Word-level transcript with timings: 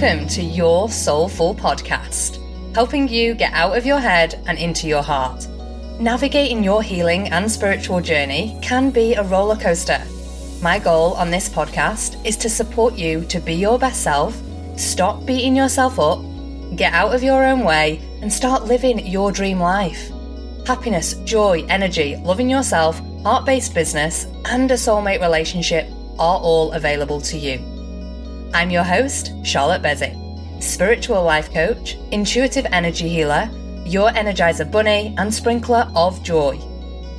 Welcome 0.00 0.28
to 0.28 0.42
Your 0.44 0.88
Soulful 0.88 1.56
Podcast, 1.56 2.38
helping 2.72 3.08
you 3.08 3.34
get 3.34 3.52
out 3.52 3.76
of 3.76 3.84
your 3.84 3.98
head 3.98 4.40
and 4.46 4.56
into 4.56 4.86
your 4.86 5.02
heart. 5.02 5.48
Navigating 5.98 6.62
your 6.62 6.84
healing 6.84 7.26
and 7.30 7.50
spiritual 7.50 8.00
journey 8.00 8.56
can 8.62 8.90
be 8.90 9.14
a 9.14 9.24
roller 9.24 9.56
coaster. 9.56 10.00
My 10.62 10.78
goal 10.78 11.14
on 11.14 11.32
this 11.32 11.48
podcast 11.48 12.24
is 12.24 12.36
to 12.36 12.48
support 12.48 12.94
you 12.94 13.24
to 13.24 13.40
be 13.40 13.54
your 13.54 13.76
best 13.76 14.04
self, 14.04 14.40
stop 14.76 15.26
beating 15.26 15.56
yourself 15.56 15.98
up, 15.98 16.20
get 16.76 16.92
out 16.92 17.12
of 17.12 17.24
your 17.24 17.44
own 17.44 17.64
way, 17.64 18.00
and 18.22 18.32
start 18.32 18.66
living 18.66 19.04
your 19.04 19.32
dream 19.32 19.58
life. 19.58 20.12
Happiness, 20.64 21.14
joy, 21.24 21.64
energy, 21.68 22.14
loving 22.18 22.48
yourself, 22.48 23.00
heart 23.24 23.44
based 23.44 23.74
business, 23.74 24.26
and 24.44 24.70
a 24.70 24.74
soulmate 24.74 25.20
relationship 25.20 25.88
are 26.20 26.38
all 26.38 26.70
available 26.70 27.20
to 27.22 27.36
you. 27.36 27.77
I'm 28.54 28.70
your 28.70 28.82
host, 28.82 29.32
Charlotte 29.44 29.82
Beswick, 29.82 30.14
spiritual 30.60 31.22
life 31.22 31.52
coach, 31.52 31.98
intuitive 32.12 32.66
energy 32.72 33.06
healer, 33.06 33.50
your 33.84 34.10
energizer 34.10 34.68
bunny, 34.68 35.14
and 35.18 35.32
sprinkler 35.32 35.90
of 35.94 36.22
joy. 36.22 36.58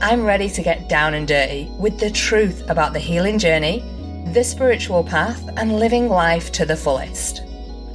I'm 0.02 0.23
ready 0.23 0.49
to 0.49 0.63
get 0.63 0.89
down 0.89 1.13
and 1.13 1.27
dirty 1.27 1.69
with 1.77 1.99
the 1.99 2.09
truth 2.09 2.67
about 2.67 2.93
the 2.93 2.99
healing 2.99 3.38
journey, 3.38 3.83
the 4.33 4.43
spiritual 4.43 5.03
path, 5.03 5.47
and 5.57 5.77
living 5.77 6.09
life 6.09 6.52
to 6.53 6.65
the 6.65 6.75
fullest. 6.75 7.43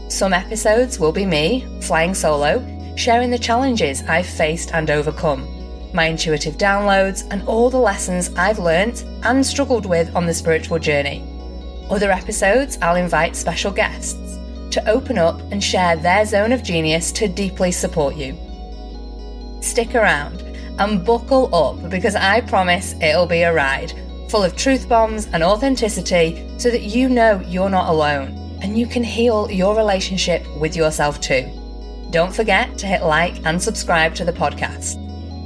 Some 0.08 0.32
episodes 0.32 1.00
will 1.00 1.12
be 1.12 1.26
me, 1.26 1.66
flying 1.80 2.14
solo, 2.14 2.64
sharing 2.96 3.30
the 3.30 3.38
challenges 3.38 4.02
I've 4.02 4.26
faced 4.26 4.72
and 4.72 4.90
overcome, 4.90 5.48
my 5.92 6.06
intuitive 6.06 6.56
downloads, 6.56 7.26
and 7.32 7.42
all 7.48 7.68
the 7.68 7.78
lessons 7.78 8.30
I've 8.36 8.60
learnt 8.60 9.02
and 9.24 9.44
struggled 9.44 9.86
with 9.86 10.14
on 10.14 10.26
the 10.26 10.34
spiritual 10.34 10.78
journey. 10.78 11.33
Other 11.94 12.10
episodes, 12.10 12.76
I'll 12.82 12.96
invite 12.96 13.36
special 13.36 13.70
guests 13.70 14.36
to 14.72 14.84
open 14.91 15.16
up 15.16 15.41
and 15.52 15.62
share 15.62 15.94
their 15.94 16.24
zone 16.24 16.50
of 16.50 16.64
genius 16.64 17.12
to 17.12 17.28
deeply 17.28 17.70
support 17.70 18.16
you. 18.16 18.36
Stick 19.62 19.94
around 19.94 20.41
and 20.80 21.06
buckle 21.06 21.54
up 21.54 21.88
because 21.91 22.16
I 22.16 22.41
promise 22.41 22.96
it'll 23.00 23.28
be 23.28 23.42
a 23.42 23.54
ride 23.54 23.92
full 24.28 24.42
of 24.42 24.56
truth 24.56 24.88
bombs 24.88 25.27
and 25.27 25.44
authenticity 25.44 26.44
so 26.58 26.69
that 26.69 26.82
you 26.82 27.08
know 27.08 27.41
you're 27.46 27.70
not 27.70 27.88
alone 27.88 28.58
and 28.60 28.76
you 28.76 28.88
can 28.88 29.04
heal 29.04 29.48
your 29.48 29.76
relationship 29.76 30.44
with 30.58 30.74
yourself 30.74 31.20
too. 31.20 31.48
Don't 32.10 32.34
forget 32.34 32.76
to 32.78 32.88
hit 32.88 33.04
like 33.04 33.47
and 33.47 33.62
subscribe 33.62 34.16
to 34.16 34.24
the 34.24 34.32
podcast. 34.32 35.00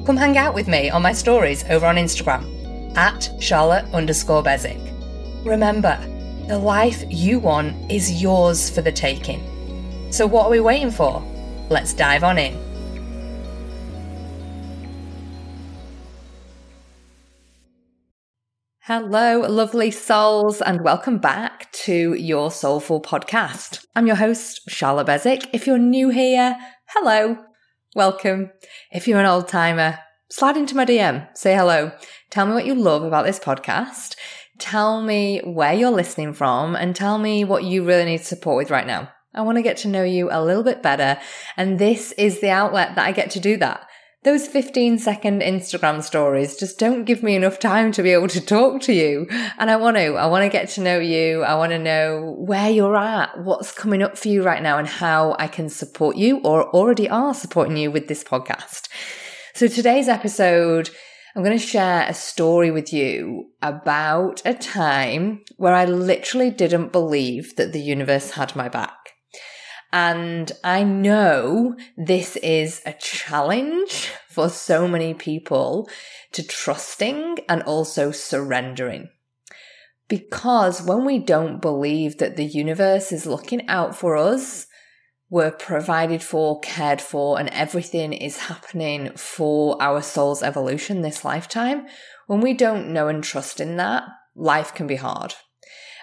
Come 0.06 0.16
hang 0.16 0.38
out 0.38 0.54
with 0.54 0.66
me 0.66 0.88
on 0.88 1.02
my 1.02 1.12
stories 1.12 1.62
over 1.68 1.84
on 1.84 1.96
Instagram 1.96 2.96
at 2.96 3.28
Charlotte 3.38 3.84
underscore 3.92 4.42
Beswick. 4.42 4.80
Remember, 5.44 6.02
the 6.48 6.58
life 6.58 7.04
you 7.10 7.38
want 7.38 7.92
is 7.92 8.22
yours 8.22 8.70
for 8.70 8.80
the 8.80 8.90
taking. 8.90 9.38
So, 10.10 10.26
what 10.26 10.46
are 10.46 10.50
we 10.50 10.60
waiting 10.60 10.90
for? 10.90 11.22
Let's 11.68 11.92
dive 11.92 12.24
on 12.24 12.38
in. 12.38 12.58
Hello, 18.80 19.40
lovely 19.40 19.90
souls, 19.90 20.62
and 20.62 20.82
welcome 20.82 21.18
back 21.18 21.70
to 21.72 22.14
your 22.14 22.50
Soulful 22.50 23.02
podcast. 23.02 23.84
I'm 23.94 24.06
your 24.06 24.16
host, 24.16 24.62
Charlotte 24.68 25.06
Beswick. 25.06 25.50
If 25.52 25.66
you're 25.66 25.76
new 25.76 26.08
here, 26.08 26.56
hello, 26.86 27.36
welcome. 27.94 28.50
If 28.90 29.06
you're 29.06 29.20
an 29.20 29.26
old 29.26 29.48
timer, 29.48 29.98
slide 30.30 30.56
into 30.56 30.74
my 30.74 30.86
DM, 30.86 31.28
say 31.36 31.54
hello. 31.54 31.92
Tell 32.30 32.46
me 32.46 32.54
what 32.54 32.64
you 32.64 32.74
love 32.74 33.02
about 33.02 33.26
this 33.26 33.38
podcast 33.38 34.16
tell 34.58 35.02
me 35.02 35.40
where 35.40 35.72
you're 35.72 35.90
listening 35.90 36.32
from 36.32 36.74
and 36.74 36.94
tell 36.94 37.18
me 37.18 37.44
what 37.44 37.64
you 37.64 37.84
really 37.84 38.04
need 38.04 38.24
support 38.24 38.56
with 38.56 38.70
right 38.70 38.86
now. 38.86 39.10
I 39.34 39.42
want 39.42 39.56
to 39.56 39.62
get 39.62 39.76
to 39.78 39.88
know 39.88 40.02
you 40.02 40.28
a 40.30 40.42
little 40.42 40.62
bit 40.62 40.82
better. 40.82 41.18
And 41.56 41.78
this 41.78 42.12
is 42.12 42.40
the 42.40 42.50
outlet 42.50 42.94
that 42.96 43.06
I 43.06 43.12
get 43.12 43.30
to 43.32 43.40
do 43.40 43.56
that. 43.58 43.86
Those 44.24 44.48
15 44.48 44.98
second 44.98 45.42
Instagram 45.42 46.02
stories 46.02 46.56
just 46.56 46.78
don't 46.78 47.04
give 47.04 47.22
me 47.22 47.36
enough 47.36 47.60
time 47.60 47.92
to 47.92 48.02
be 48.02 48.10
able 48.10 48.26
to 48.28 48.40
talk 48.40 48.82
to 48.82 48.92
you. 48.92 49.28
And 49.58 49.70
I 49.70 49.76
want 49.76 49.96
to, 49.96 50.14
I 50.14 50.26
want 50.26 50.42
to 50.42 50.48
get 50.48 50.68
to 50.70 50.80
know 50.80 50.98
you. 50.98 51.44
I 51.44 51.54
want 51.54 51.70
to 51.70 51.78
know 51.78 52.34
where 52.36 52.68
you're 52.68 52.96
at, 52.96 53.38
what's 53.44 53.70
coming 53.70 54.02
up 54.02 54.18
for 54.18 54.26
you 54.26 54.42
right 54.42 54.62
now 54.62 54.76
and 54.76 54.88
how 54.88 55.36
I 55.38 55.46
can 55.46 55.68
support 55.68 56.16
you 56.16 56.40
or 56.40 56.68
already 56.70 57.08
are 57.08 57.32
supporting 57.32 57.76
you 57.76 57.92
with 57.92 58.08
this 58.08 58.24
podcast. 58.24 58.88
So 59.54 59.68
today's 59.68 60.08
episode 60.08 60.90
I'm 61.34 61.42
going 61.42 61.58
to 61.58 61.64
share 61.64 62.06
a 62.08 62.14
story 62.14 62.70
with 62.70 62.92
you 62.92 63.50
about 63.60 64.40
a 64.44 64.54
time 64.54 65.42
where 65.56 65.74
I 65.74 65.84
literally 65.84 66.50
didn't 66.50 66.90
believe 66.90 67.56
that 67.56 67.72
the 67.72 67.80
universe 67.80 68.30
had 68.32 68.56
my 68.56 68.68
back. 68.68 69.10
And 69.92 70.52
I 70.64 70.84
know 70.84 71.76
this 71.96 72.36
is 72.36 72.82
a 72.84 72.92
challenge 72.94 74.10
for 74.28 74.48
so 74.48 74.86
many 74.86 75.14
people 75.14 75.88
to 76.32 76.46
trusting 76.46 77.38
and 77.48 77.62
also 77.62 78.10
surrendering. 78.10 79.08
Because 80.08 80.82
when 80.82 81.04
we 81.04 81.18
don't 81.18 81.60
believe 81.60 82.18
that 82.18 82.36
the 82.36 82.44
universe 82.44 83.12
is 83.12 83.26
looking 83.26 83.66
out 83.68 83.94
for 83.94 84.16
us, 84.16 84.66
we're 85.30 85.50
provided 85.50 86.22
for, 86.22 86.58
cared 86.60 87.00
for, 87.00 87.38
and 87.38 87.48
everything 87.50 88.12
is 88.12 88.38
happening 88.38 89.10
for 89.16 89.80
our 89.80 90.02
soul's 90.02 90.42
evolution 90.42 91.02
this 91.02 91.24
lifetime. 91.24 91.86
When 92.26 92.40
we 92.40 92.54
don't 92.54 92.92
know 92.92 93.08
and 93.08 93.22
trust 93.22 93.60
in 93.60 93.76
that, 93.76 94.04
life 94.34 94.74
can 94.74 94.86
be 94.86 94.96
hard. 94.96 95.34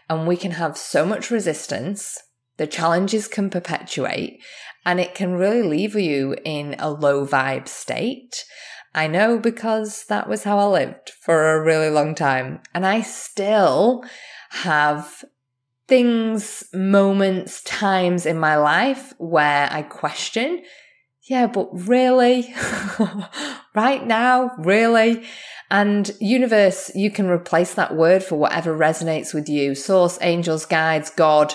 And 0.09 0.27
we 0.27 0.37
can 0.37 0.51
have 0.51 0.77
so 0.77 1.05
much 1.05 1.31
resistance, 1.31 2.19
the 2.57 2.67
challenges 2.67 3.27
can 3.27 3.49
perpetuate, 3.49 4.39
and 4.85 4.99
it 4.99 5.15
can 5.15 5.33
really 5.33 5.63
leave 5.63 5.95
you 5.95 6.35
in 6.45 6.75
a 6.77 6.91
low 6.91 7.25
vibe 7.25 7.67
state. 7.67 8.45
I 8.93 9.07
know 9.07 9.39
because 9.39 10.05
that 10.05 10.29
was 10.29 10.43
how 10.43 10.59
I 10.59 10.65
lived 10.65 11.09
for 11.21 11.51
a 11.51 11.63
really 11.63 11.89
long 11.89 12.13
time. 12.13 12.61
And 12.73 12.85
I 12.85 13.01
still 13.01 14.05
have 14.51 15.25
things, 15.87 16.63
moments, 16.73 17.61
times 17.63 18.25
in 18.25 18.39
my 18.39 18.55
life 18.55 19.13
where 19.17 19.67
I 19.71 19.83
question, 19.83 20.63
yeah, 21.23 21.47
but 21.47 21.69
really? 21.71 22.53
right 23.75 24.05
now? 24.05 24.51
Really? 24.59 25.25
And 25.71 26.11
universe, 26.19 26.91
you 26.93 27.09
can 27.09 27.27
replace 27.27 27.73
that 27.73 27.95
word 27.95 28.23
for 28.23 28.37
whatever 28.37 28.77
resonates 28.77 29.33
with 29.33 29.49
you. 29.49 29.73
Source, 29.73 30.19
angels, 30.21 30.65
guides, 30.65 31.09
God, 31.09 31.53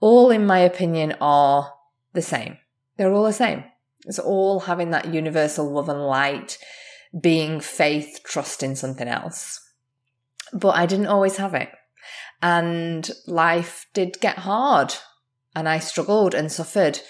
all 0.00 0.30
in 0.30 0.46
my 0.46 0.60
opinion 0.60 1.16
are 1.20 1.72
the 2.12 2.22
same. 2.22 2.58
They're 2.96 3.12
all 3.12 3.24
the 3.24 3.32
same. 3.32 3.64
It's 4.06 4.20
all 4.20 4.60
having 4.60 4.90
that 4.90 5.12
universal 5.12 5.68
love 5.70 5.88
and 5.88 6.00
light, 6.00 6.58
being 7.20 7.60
faith, 7.60 8.20
trust 8.24 8.62
in 8.62 8.76
something 8.76 9.08
else. 9.08 9.60
But 10.52 10.76
I 10.76 10.86
didn't 10.86 11.08
always 11.08 11.36
have 11.36 11.54
it. 11.54 11.70
And 12.40 13.10
life 13.26 13.86
did 13.94 14.20
get 14.20 14.38
hard. 14.38 14.94
And 15.54 15.68
I 15.68 15.78
struggled 15.78 16.34
and 16.34 16.52
suffered 16.52 17.00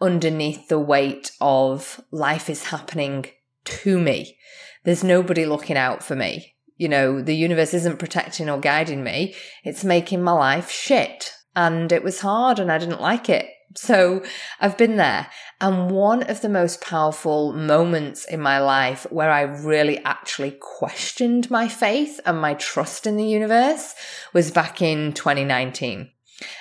underneath 0.00 0.68
the 0.68 0.78
weight 0.78 1.32
of 1.40 2.00
life 2.10 2.50
is 2.50 2.64
happening 2.64 3.26
to 3.64 3.98
me. 3.98 4.36
There's 4.84 5.04
nobody 5.04 5.46
looking 5.46 5.76
out 5.76 6.02
for 6.02 6.14
me. 6.14 6.54
You 6.76 6.88
know, 6.88 7.22
the 7.22 7.36
universe 7.36 7.72
isn't 7.72 7.98
protecting 7.98 8.50
or 8.50 8.60
guiding 8.60 9.02
me. 9.02 9.34
It's 9.62 9.84
making 9.84 10.22
my 10.22 10.32
life 10.32 10.70
shit. 10.70 11.32
And 11.56 11.92
it 11.92 12.02
was 12.02 12.20
hard 12.20 12.58
and 12.58 12.70
I 12.70 12.78
didn't 12.78 13.00
like 13.00 13.28
it. 13.28 13.46
So 13.76 14.22
I've 14.60 14.78
been 14.78 14.96
there. 14.96 15.28
And 15.60 15.90
one 15.90 16.22
of 16.24 16.40
the 16.40 16.48
most 16.48 16.80
powerful 16.80 17.52
moments 17.52 18.24
in 18.24 18.40
my 18.40 18.58
life 18.58 19.06
where 19.10 19.30
I 19.30 19.42
really 19.42 20.02
actually 20.04 20.52
questioned 20.52 21.50
my 21.50 21.68
faith 21.68 22.20
and 22.26 22.40
my 22.40 22.54
trust 22.54 23.06
in 23.06 23.16
the 23.16 23.26
universe 23.26 23.94
was 24.32 24.50
back 24.50 24.82
in 24.82 25.12
2019. 25.12 26.10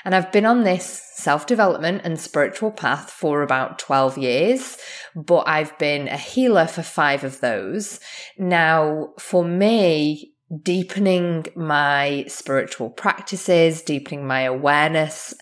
And 0.05 0.15
I've 0.15 0.31
been 0.31 0.45
on 0.45 0.63
this 0.63 1.01
self 1.15 1.45
development 1.45 2.01
and 2.03 2.19
spiritual 2.19 2.71
path 2.71 3.09
for 3.09 3.41
about 3.41 3.79
12 3.79 4.17
years, 4.17 4.77
but 5.15 5.47
I've 5.47 5.77
been 5.77 6.07
a 6.07 6.17
healer 6.17 6.67
for 6.67 6.83
five 6.83 7.23
of 7.23 7.39
those. 7.39 7.99
Now, 8.37 9.13
for 9.17 9.43
me, 9.43 10.33
deepening 10.61 11.47
my 11.55 12.25
spiritual 12.27 12.89
practices, 12.89 13.81
deepening 13.81 14.27
my 14.27 14.41
awareness, 14.41 15.33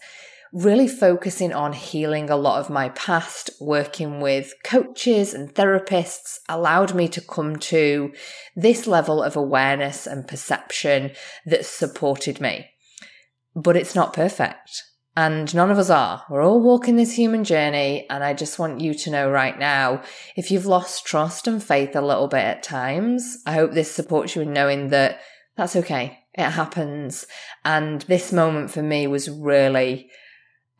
really 0.53 0.87
focusing 0.87 1.53
on 1.53 1.73
healing 1.73 2.29
a 2.29 2.35
lot 2.35 2.59
of 2.59 2.69
my 2.69 2.89
past, 2.89 3.49
working 3.59 4.19
with 4.19 4.53
coaches 4.63 5.33
and 5.33 5.53
therapists 5.53 6.39
allowed 6.49 6.93
me 6.93 7.07
to 7.07 7.21
come 7.21 7.55
to 7.55 8.11
this 8.55 8.85
level 8.85 9.23
of 9.23 9.35
awareness 9.35 10.05
and 10.05 10.27
perception 10.27 11.11
that 11.45 11.65
supported 11.65 12.41
me. 12.41 12.69
But 13.55 13.77
it's 13.77 13.95
not 13.95 14.13
perfect. 14.13 14.83
And 15.15 15.53
none 15.53 15.71
of 15.71 15.77
us 15.77 15.89
are. 15.89 16.23
We're 16.29 16.43
all 16.43 16.61
walking 16.61 16.95
this 16.95 17.13
human 17.13 17.43
journey. 17.43 18.05
And 18.09 18.23
I 18.23 18.33
just 18.33 18.59
want 18.59 18.79
you 18.79 18.93
to 18.93 19.11
know 19.11 19.29
right 19.29 19.57
now, 19.57 20.03
if 20.37 20.51
you've 20.51 20.65
lost 20.65 21.05
trust 21.05 21.47
and 21.47 21.61
faith 21.61 21.95
a 21.95 22.01
little 22.01 22.27
bit 22.27 22.43
at 22.43 22.63
times, 22.63 23.39
I 23.45 23.53
hope 23.53 23.73
this 23.73 23.91
supports 23.91 24.35
you 24.35 24.41
in 24.41 24.53
knowing 24.53 24.89
that 24.89 25.19
that's 25.57 25.75
okay. 25.75 26.19
It 26.33 26.51
happens. 26.51 27.27
And 27.65 28.01
this 28.03 28.31
moment 28.31 28.71
for 28.71 28.81
me 28.81 29.05
was 29.05 29.29
really 29.29 30.09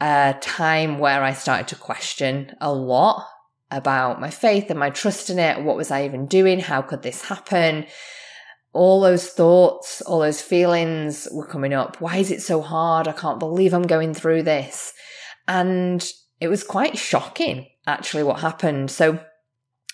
a 0.01 0.35
time 0.41 0.97
where 0.97 1.23
I 1.23 1.33
started 1.33 1.67
to 1.69 1.75
question 1.75 2.55
a 2.59 2.73
lot 2.73 3.27
about 3.69 4.19
my 4.19 4.29
faith 4.29 4.69
and 4.69 4.79
my 4.79 4.89
trust 4.89 5.29
in 5.29 5.39
it. 5.39 5.63
What 5.63 5.77
was 5.77 5.91
I 5.91 6.05
even 6.05 6.25
doing? 6.25 6.59
How 6.59 6.81
could 6.81 7.03
this 7.03 7.25
happen? 7.25 7.85
All 8.73 8.99
those 8.99 9.27
thoughts, 9.29 10.01
all 10.01 10.19
those 10.19 10.41
feelings 10.41 11.27
were 11.31 11.47
coming 11.47 11.73
up. 11.73 12.01
Why 12.01 12.17
is 12.17 12.31
it 12.31 12.41
so 12.41 12.61
hard? 12.61 13.07
I 13.07 13.13
can't 13.13 13.39
believe 13.39 13.73
I'm 13.73 13.83
going 13.83 14.13
through 14.13 14.43
this. 14.43 14.91
And 15.47 16.05
it 16.39 16.47
was 16.47 16.63
quite 16.63 16.97
shocking, 16.97 17.67
actually, 17.85 18.23
what 18.23 18.39
happened. 18.39 18.89
So 18.89 19.19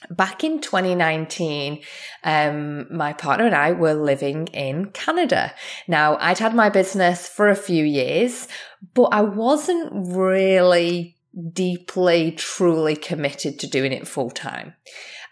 back 0.09 0.43
in 0.43 0.61
2019, 0.61 1.81
um, 2.23 2.95
my 2.95 3.13
partner 3.13 3.45
and 3.45 3.55
I 3.55 3.71
were 3.71 3.93
living 3.93 4.47
in 4.47 4.91
Canada. 4.91 5.53
Now, 5.87 6.17
I'd 6.17 6.39
had 6.39 6.53
my 6.53 6.69
business 6.69 7.27
for 7.27 7.49
a 7.49 7.55
few 7.55 7.83
years, 7.83 8.47
but 8.93 9.09
I 9.11 9.21
wasn't 9.21 9.89
really 9.93 11.15
deeply, 11.53 12.31
truly 12.31 12.95
committed 12.95 13.59
to 13.59 13.67
doing 13.67 13.91
it 13.91 14.07
full 14.07 14.29
time. 14.29 14.73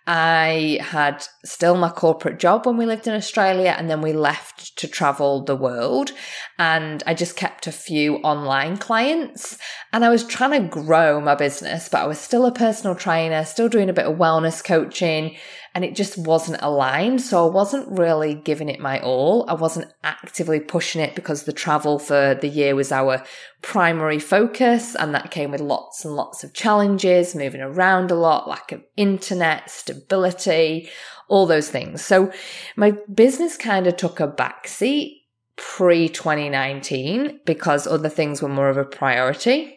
I 0.08 0.78
had 0.82 1.26
still 1.44 1.76
my 1.76 1.90
corporate 1.90 2.38
job 2.38 2.68
when 2.68 2.78
we 2.78 2.86
lived 2.86 3.08
in 3.08 3.16
Australia 3.16 3.74
and 3.76 3.90
then 3.90 4.02
we 4.02 4.14
left 4.14 4.78
to 4.78 4.88
travel 4.88 5.44
the 5.44 5.56
world. 5.56 6.12
And 6.60 7.02
I 7.08 7.16
just 7.16 7.36
kept 7.36 7.66
a 7.66 7.72
few 7.72 8.18
online 8.18 8.78
clients 8.78 9.58
and 9.96 10.04
I 10.04 10.10
was 10.10 10.26
trying 10.26 10.62
to 10.62 10.68
grow 10.68 11.22
my 11.22 11.36
business, 11.36 11.88
but 11.88 12.02
I 12.02 12.06
was 12.06 12.20
still 12.20 12.46
a 12.46 12.52
personal 12.52 12.96
trainer, 12.96 13.46
still 13.46 13.70
doing 13.70 13.90
a 13.90 13.94
bit 13.94 14.04
of 14.04 14.18
wellness 14.18 14.62
coaching 14.62 15.38
and 15.74 15.86
it 15.86 15.96
just 15.96 16.18
wasn't 16.18 16.62
aligned. 16.62 17.22
So 17.22 17.48
I 17.48 17.50
wasn't 17.50 17.98
really 17.98 18.36
giving 18.36 18.68
it 18.68 18.82
my 18.82 19.00
all. 19.00 19.50
I 19.50 19.54
wasn't 19.54 19.94
actively 20.04 20.60
pushing 20.60 21.00
it 21.00 21.16
because 21.16 21.44
the 21.44 21.54
travel 21.54 21.98
for 21.98 22.36
the 22.36 22.50
year 22.50 22.76
was 22.76 22.92
our 22.92 23.24
primary 23.62 24.20
focus. 24.20 24.96
And 24.96 25.16
that 25.16 25.32
came 25.32 25.52
with 25.52 25.62
lots 25.62 26.04
and 26.04 26.14
lots 26.14 26.44
of 26.44 26.54
challenges, 26.54 27.34
moving 27.34 27.62
around 27.62 28.12
a 28.12 28.16
lot, 28.16 28.50
lack 28.50 28.74
of 28.74 28.84
internet, 28.98 29.70
stability, 29.70 30.90
all 31.30 31.46
those 31.46 31.70
things. 31.70 32.04
So 32.04 32.34
my 32.76 32.92
business 33.14 33.56
kind 33.56 33.88
of 33.88 33.96
took 33.96 34.20
a 34.20 34.28
backseat 34.28 35.22
pre 35.56 36.10
2019 36.10 37.40
because 37.46 37.88
other 37.88 38.10
things 38.10 38.42
were 38.42 38.50
more 38.50 38.68
of 38.68 38.76
a 38.76 38.84
priority. 38.84 39.75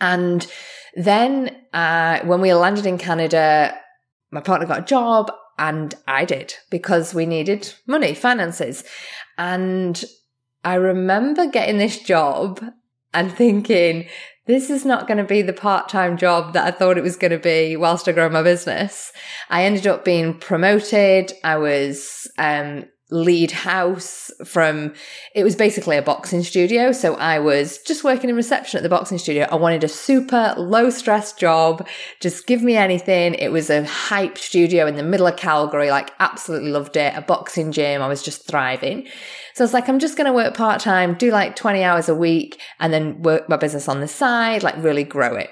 And 0.00 0.46
then 0.94 1.56
uh, 1.72 2.20
when 2.24 2.40
we 2.40 2.52
landed 2.54 2.86
in 2.86 2.98
Canada, 2.98 3.76
my 4.30 4.40
partner 4.40 4.66
got 4.66 4.80
a 4.80 4.84
job 4.84 5.30
and 5.58 5.94
I 6.06 6.24
did 6.24 6.54
because 6.70 7.14
we 7.14 7.26
needed 7.26 7.72
money, 7.86 8.14
finances. 8.14 8.84
And 9.38 10.02
I 10.64 10.74
remember 10.74 11.46
getting 11.46 11.78
this 11.78 11.98
job 11.98 12.62
and 13.14 13.32
thinking, 13.32 14.08
this 14.46 14.70
is 14.70 14.84
not 14.84 15.06
going 15.06 15.18
to 15.18 15.24
be 15.24 15.42
the 15.42 15.52
part 15.52 15.88
time 15.88 16.16
job 16.16 16.52
that 16.52 16.66
I 16.66 16.70
thought 16.70 16.98
it 16.98 17.02
was 17.02 17.16
going 17.16 17.32
to 17.32 17.38
be 17.38 17.76
whilst 17.76 18.08
I 18.08 18.12
grow 18.12 18.28
my 18.28 18.42
business. 18.42 19.12
I 19.50 19.64
ended 19.64 19.86
up 19.86 20.04
being 20.04 20.38
promoted. 20.38 21.32
I 21.42 21.56
was 21.56 22.30
um, 22.38 22.84
lead 23.10 23.52
house 23.52 24.32
from 24.44 24.92
it 25.34 25.44
was 25.44 25.54
basically 25.54 25.96
a 25.96 26.02
boxing 26.02 26.42
studio. 26.42 26.90
So 26.90 27.14
i 27.14 27.38
was 27.38 27.78
just 27.78 28.02
working 28.02 28.28
in 28.28 28.36
reception 28.36 28.78
at 28.78 28.82
the 28.82 28.88
boxing 28.88 29.18
studio. 29.18 29.46
I 29.50 29.54
wanted 29.54 29.84
a 29.84 29.88
super 29.88 30.54
low 30.56 30.90
stress 30.90 31.32
job. 31.32 31.86
Just 32.20 32.46
give 32.46 32.62
me 32.62 32.76
anything. 32.76 33.34
It 33.34 33.52
was 33.52 33.70
a 33.70 33.84
hype 33.84 34.38
studio 34.38 34.86
in 34.86 34.96
the 34.96 35.04
middle 35.04 35.26
of 35.26 35.36
calgary. 35.36 35.90
Like 35.90 36.12
absolutely 36.18 36.70
loved 36.70 36.96
it. 36.96 37.14
A 37.16 37.22
boxing 37.22 37.70
gym. 37.70 38.02
I 38.02 38.08
was 38.08 38.22
just 38.22 38.46
thriving. 38.46 39.06
So 39.54 39.64
it's 39.64 39.72
like 39.72 39.88
i'm 39.88 39.98
just 39.98 40.18
going 40.18 40.26
to 40.26 40.34
work 40.34 40.54
part-time 40.54 41.14
do 41.14 41.30
like 41.30 41.56
20 41.56 41.82
hours 41.82 42.10
a 42.10 42.14
week 42.14 42.60
and 42.78 42.92
then 42.92 43.22
work 43.22 43.48
my 43.48 43.56
business 43.56 43.88
on 43.88 44.00
the 44.00 44.08
side 44.08 44.62
like 44.62 44.76
really 44.76 45.04
grow 45.04 45.36
it. 45.36 45.50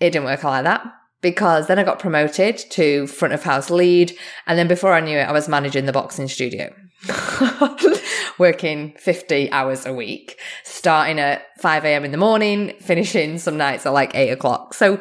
It 0.00 0.10
didn't 0.10 0.26
work 0.26 0.42
like 0.44 0.64
that 0.64 0.84
because 1.22 1.68
then 1.68 1.78
I 1.78 1.84
got 1.84 1.98
promoted 1.98 2.58
to 2.72 3.06
front 3.06 3.32
of 3.32 3.42
house 3.42 3.70
lead. 3.70 4.16
And 4.46 4.58
then 4.58 4.68
before 4.68 4.92
I 4.92 5.00
knew 5.00 5.16
it, 5.16 5.22
I 5.22 5.32
was 5.32 5.48
managing 5.48 5.86
the 5.86 5.92
boxing 5.92 6.28
studio, 6.28 6.74
working 8.38 8.92
50 8.98 9.50
hours 9.52 9.86
a 9.86 9.94
week, 9.94 10.38
starting 10.64 11.18
at 11.18 11.46
5 11.60 11.84
a.m. 11.84 12.04
in 12.04 12.10
the 12.10 12.18
morning, 12.18 12.74
finishing 12.80 13.38
some 13.38 13.56
nights 13.56 13.86
at 13.86 13.92
like 13.92 14.14
eight 14.14 14.30
o'clock. 14.30 14.74
So 14.74 15.00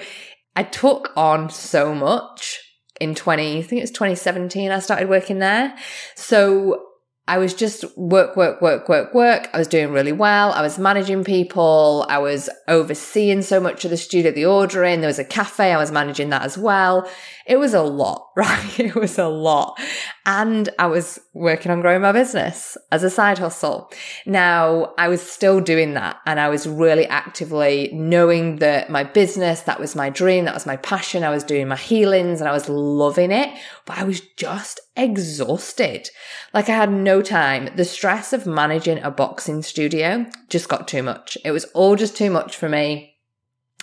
I 0.55 0.63
took 0.63 1.11
on 1.17 1.49
so 1.49 1.93
much 1.93 2.59
in 3.01 3.15
20, 3.15 3.57
I 3.57 3.61
think 3.63 3.79
it 3.79 3.83
was 3.83 3.91
2017, 3.91 4.71
I 4.71 4.79
started 4.79 5.09
working 5.09 5.39
there. 5.39 5.75
So 6.15 6.85
I 7.27 7.37
was 7.37 7.53
just 7.53 7.85
work, 7.97 8.35
work, 8.35 8.61
work, 8.61 8.89
work, 8.89 9.13
work. 9.13 9.47
I 9.53 9.59
was 9.59 9.67
doing 9.67 9.91
really 9.91 10.11
well. 10.11 10.51
I 10.51 10.61
was 10.61 10.79
managing 10.79 11.23
people. 11.23 12.05
I 12.09 12.17
was 12.17 12.49
overseeing 12.67 13.41
so 13.43 13.59
much 13.59 13.85
of 13.85 13.91
the 13.91 13.97
studio, 13.97 14.31
the 14.31 14.45
ordering. 14.45 15.01
There 15.01 15.07
was 15.07 15.19
a 15.19 15.23
cafe. 15.23 15.71
I 15.71 15.77
was 15.77 15.91
managing 15.91 16.29
that 16.29 16.41
as 16.41 16.57
well. 16.57 17.09
It 17.45 17.57
was 17.57 17.73
a 17.73 17.81
lot, 17.81 18.29
right? 18.35 18.79
It 18.79 18.95
was 18.95 19.17
a 19.17 19.27
lot. 19.27 19.79
And 20.25 20.69
I 20.77 20.87
was 20.87 21.19
working 21.33 21.71
on 21.71 21.81
growing 21.81 22.01
my 22.01 22.11
business 22.11 22.77
as 22.91 23.03
a 23.03 23.09
side 23.09 23.39
hustle. 23.39 23.91
Now 24.25 24.93
I 24.97 25.07
was 25.07 25.21
still 25.21 25.59
doing 25.59 25.93
that 25.95 26.17
and 26.25 26.39
I 26.39 26.49
was 26.49 26.67
really 26.67 27.07
actively 27.07 27.89
knowing 27.93 28.57
that 28.57 28.89
my 28.89 29.03
business, 29.03 29.61
that 29.61 29.79
was 29.79 29.95
my 29.95 30.09
dream. 30.09 30.45
That 30.45 30.53
was 30.53 30.65
my 30.65 30.77
passion. 30.77 31.23
I 31.23 31.29
was 31.29 31.43
doing 31.43 31.67
my 31.67 31.75
healings 31.75 32.39
and 32.39 32.49
I 32.49 32.53
was 32.53 32.69
loving 32.69 33.31
it, 33.31 33.49
but 33.85 33.97
I 33.97 34.03
was 34.03 34.21
just 34.37 34.79
exhausted. 34.95 36.09
Like 36.53 36.69
I 36.69 36.75
had 36.75 36.91
no 36.91 37.21
time. 37.21 37.69
The 37.75 37.85
stress 37.85 38.33
of 38.33 38.45
managing 38.45 38.99
a 38.99 39.09
boxing 39.11 39.63
studio 39.63 40.25
just 40.49 40.69
got 40.69 40.87
too 40.87 41.01
much. 41.03 41.37
It 41.43 41.51
was 41.51 41.65
all 41.73 41.95
just 41.95 42.15
too 42.15 42.29
much 42.29 42.55
for 42.55 42.69
me. 42.69 43.10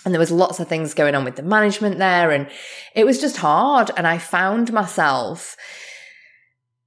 And 0.09 0.13
there 0.15 0.19
was 0.19 0.31
lots 0.31 0.59
of 0.59 0.67
things 0.67 0.95
going 0.95 1.13
on 1.13 1.23
with 1.23 1.35
the 1.35 1.43
management 1.43 1.99
there 1.99 2.31
and 2.31 2.49
it 2.95 3.05
was 3.05 3.21
just 3.21 3.37
hard. 3.37 3.91
And 3.95 4.07
I 4.07 4.17
found 4.17 4.73
myself 4.73 5.55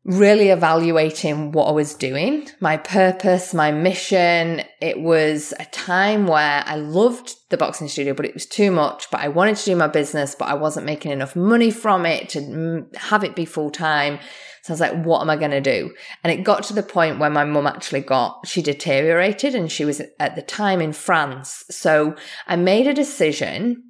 really 0.04 0.48
evaluating 0.48 1.52
what 1.52 1.68
I 1.68 1.70
was 1.70 1.94
doing, 1.94 2.48
my 2.60 2.76
purpose, 2.76 3.54
my 3.54 3.70
mission. 3.70 4.62
It 4.80 5.00
was 5.00 5.54
a 5.60 5.64
time 5.66 6.26
where 6.26 6.64
I 6.66 6.74
loved 6.74 7.36
the 7.50 7.56
boxing 7.56 7.88
studio, 7.88 8.12
but 8.12 8.26
it 8.26 8.34
was 8.34 8.46
too 8.46 8.72
much. 8.72 9.10
But 9.10 9.20
I 9.20 9.28
wanted 9.28 9.56
to 9.56 9.64
do 9.64 9.76
my 9.76 9.86
business, 9.86 10.34
but 10.34 10.48
I 10.48 10.54
wasn't 10.54 10.86
making 10.86 11.12
enough 11.12 11.36
money 11.36 11.70
from 11.70 12.04
it 12.04 12.28
to 12.30 12.86
have 12.96 13.22
it 13.22 13.36
be 13.36 13.44
full 13.44 13.70
time. 13.70 14.18
So 14.62 14.72
I 14.72 14.74
was 14.74 14.80
like, 14.80 15.04
what 15.04 15.20
am 15.20 15.30
I 15.30 15.36
going 15.36 15.50
to 15.50 15.60
do? 15.60 15.92
And 16.22 16.32
it 16.32 16.44
got 16.44 16.62
to 16.64 16.72
the 16.72 16.84
point 16.84 17.18
where 17.18 17.30
my 17.30 17.44
mum 17.44 17.66
actually 17.66 18.00
got, 18.00 18.46
she 18.46 18.62
deteriorated 18.62 19.56
and 19.56 19.70
she 19.70 19.84
was 19.84 20.00
at 20.20 20.36
the 20.36 20.42
time 20.42 20.80
in 20.80 20.92
France. 20.92 21.64
So 21.70 22.14
I 22.46 22.54
made 22.56 22.86
a 22.86 22.94
decision 22.94 23.82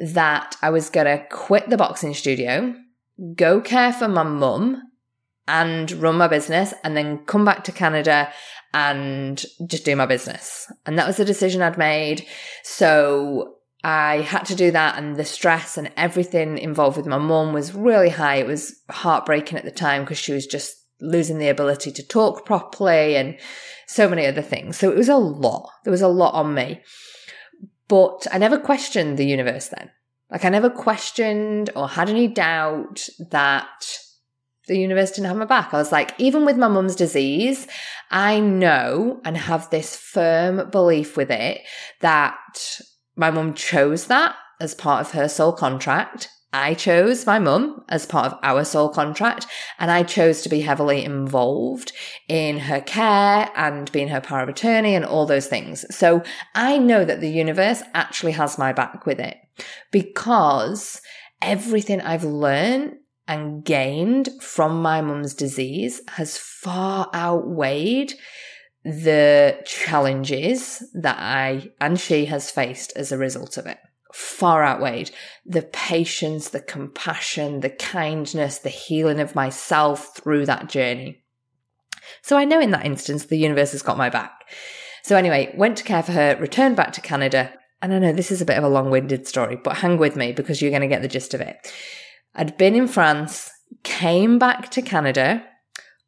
that 0.00 0.56
I 0.62 0.70
was 0.70 0.90
going 0.90 1.06
to 1.06 1.24
quit 1.30 1.70
the 1.70 1.76
boxing 1.76 2.12
studio, 2.12 2.74
go 3.36 3.60
care 3.60 3.92
for 3.92 4.08
my 4.08 4.24
mum 4.24 4.82
and 5.48 5.90
run 5.92 6.16
my 6.16 6.28
business 6.28 6.74
and 6.82 6.96
then 6.96 7.24
come 7.26 7.44
back 7.44 7.64
to 7.64 7.72
Canada 7.72 8.32
and 8.74 9.44
just 9.66 9.84
do 9.84 9.96
my 9.96 10.06
business. 10.06 10.70
And 10.84 10.98
that 10.98 11.06
was 11.06 11.16
the 11.16 11.24
decision 11.24 11.62
I'd 11.62 11.78
made. 11.78 12.26
So 12.62 13.54
I 13.84 14.22
had 14.22 14.44
to 14.46 14.54
do 14.54 14.70
that 14.72 14.98
and 14.98 15.16
the 15.16 15.24
stress 15.24 15.78
and 15.78 15.92
everything 15.96 16.58
involved 16.58 16.96
with 16.96 17.06
my 17.06 17.18
mum 17.18 17.52
was 17.52 17.74
really 17.74 18.10
high. 18.10 18.36
It 18.36 18.46
was 18.46 18.74
heartbreaking 18.90 19.56
at 19.56 19.64
the 19.64 19.70
time 19.70 20.02
because 20.02 20.18
she 20.18 20.32
was 20.32 20.46
just 20.46 20.74
losing 21.00 21.38
the 21.38 21.48
ability 21.48 21.92
to 21.92 22.06
talk 22.06 22.44
properly 22.44 23.16
and 23.16 23.38
so 23.86 24.08
many 24.08 24.26
other 24.26 24.42
things. 24.42 24.76
So 24.76 24.90
it 24.90 24.96
was 24.96 25.08
a 25.08 25.16
lot. 25.16 25.70
There 25.84 25.92
was 25.92 26.02
a 26.02 26.08
lot 26.08 26.34
on 26.34 26.52
me. 26.54 26.82
But 27.88 28.26
I 28.32 28.38
never 28.38 28.58
questioned 28.58 29.16
the 29.16 29.26
universe 29.26 29.68
then. 29.68 29.90
Like 30.30 30.44
I 30.44 30.48
never 30.48 30.68
questioned 30.68 31.70
or 31.76 31.88
had 31.88 32.10
any 32.10 32.26
doubt 32.26 33.08
that 33.30 34.00
the 34.66 34.78
universe 34.78 35.12
didn't 35.12 35.28
have 35.28 35.36
my 35.36 35.44
back. 35.44 35.72
I 35.72 35.78
was 35.78 35.92
like, 35.92 36.14
even 36.18 36.44
with 36.44 36.56
my 36.56 36.68
mum's 36.68 36.96
disease, 36.96 37.66
I 38.10 38.40
know 38.40 39.20
and 39.24 39.36
have 39.36 39.70
this 39.70 39.96
firm 39.96 40.70
belief 40.70 41.16
with 41.16 41.30
it 41.30 41.62
that 42.00 42.80
my 43.16 43.30
mum 43.30 43.54
chose 43.54 44.06
that 44.06 44.36
as 44.60 44.74
part 44.74 45.00
of 45.00 45.12
her 45.12 45.28
soul 45.28 45.52
contract. 45.52 46.28
I 46.52 46.74
chose 46.74 47.26
my 47.26 47.38
mum 47.38 47.84
as 47.88 48.06
part 48.06 48.32
of 48.32 48.38
our 48.42 48.64
soul 48.64 48.88
contract, 48.88 49.46
and 49.78 49.90
I 49.90 50.04
chose 50.04 50.40
to 50.42 50.48
be 50.48 50.62
heavily 50.62 51.04
involved 51.04 51.92
in 52.28 52.60
her 52.60 52.80
care 52.80 53.50
and 53.54 53.92
being 53.92 54.08
her 54.08 54.22
power 54.22 54.40
of 54.40 54.48
attorney 54.48 54.94
and 54.94 55.04
all 55.04 55.26
those 55.26 55.48
things. 55.48 55.84
So 55.94 56.22
I 56.54 56.78
know 56.78 57.04
that 57.04 57.20
the 57.20 57.28
universe 57.28 57.82
actually 57.92 58.32
has 58.32 58.58
my 58.58 58.72
back 58.72 59.04
with 59.04 59.20
it 59.20 59.36
because 59.90 61.02
everything 61.42 62.00
I've 62.00 62.24
learned 62.24 62.94
and 63.28 63.64
gained 63.64 64.28
from 64.40 64.80
my 64.80 65.00
mum's 65.00 65.34
disease 65.34 66.00
has 66.08 66.38
far 66.38 67.10
outweighed 67.14 68.14
the 68.84 69.58
challenges 69.64 70.84
that 70.94 71.18
I 71.18 71.70
and 71.80 71.98
she 71.98 72.26
has 72.26 72.50
faced 72.50 72.92
as 72.96 73.10
a 73.10 73.18
result 73.18 73.56
of 73.56 73.66
it. 73.66 73.78
Far 74.12 74.64
outweighed 74.64 75.10
the 75.44 75.62
patience, 75.62 76.50
the 76.50 76.60
compassion, 76.60 77.60
the 77.60 77.70
kindness, 77.70 78.58
the 78.58 78.68
healing 78.68 79.20
of 79.20 79.34
myself 79.34 80.16
through 80.16 80.46
that 80.46 80.68
journey. 80.68 81.24
So 82.22 82.36
I 82.36 82.44
know 82.44 82.60
in 82.60 82.70
that 82.70 82.86
instance, 82.86 83.26
the 83.26 83.38
universe 83.38 83.72
has 83.72 83.82
got 83.82 83.98
my 83.98 84.08
back. 84.08 84.32
So, 85.02 85.16
anyway, 85.16 85.54
went 85.56 85.78
to 85.78 85.84
care 85.84 86.02
for 86.02 86.10
her, 86.10 86.36
returned 86.40 86.74
back 86.74 86.92
to 86.94 87.00
Canada. 87.00 87.52
And 87.80 87.94
I 87.94 88.00
know 88.00 88.12
this 88.12 88.32
is 88.32 88.40
a 88.40 88.44
bit 88.44 88.58
of 88.58 88.64
a 88.64 88.68
long 88.68 88.90
winded 88.90 89.28
story, 89.28 89.54
but 89.54 89.76
hang 89.76 89.98
with 89.98 90.16
me 90.16 90.32
because 90.32 90.60
you're 90.60 90.72
going 90.72 90.80
to 90.82 90.88
get 90.88 91.02
the 91.02 91.06
gist 91.06 91.32
of 91.32 91.40
it. 91.40 91.72
I'd 92.36 92.58
been 92.58 92.74
in 92.74 92.86
France, 92.86 93.50
came 93.82 94.38
back 94.38 94.70
to 94.72 94.82
Canada, 94.82 95.42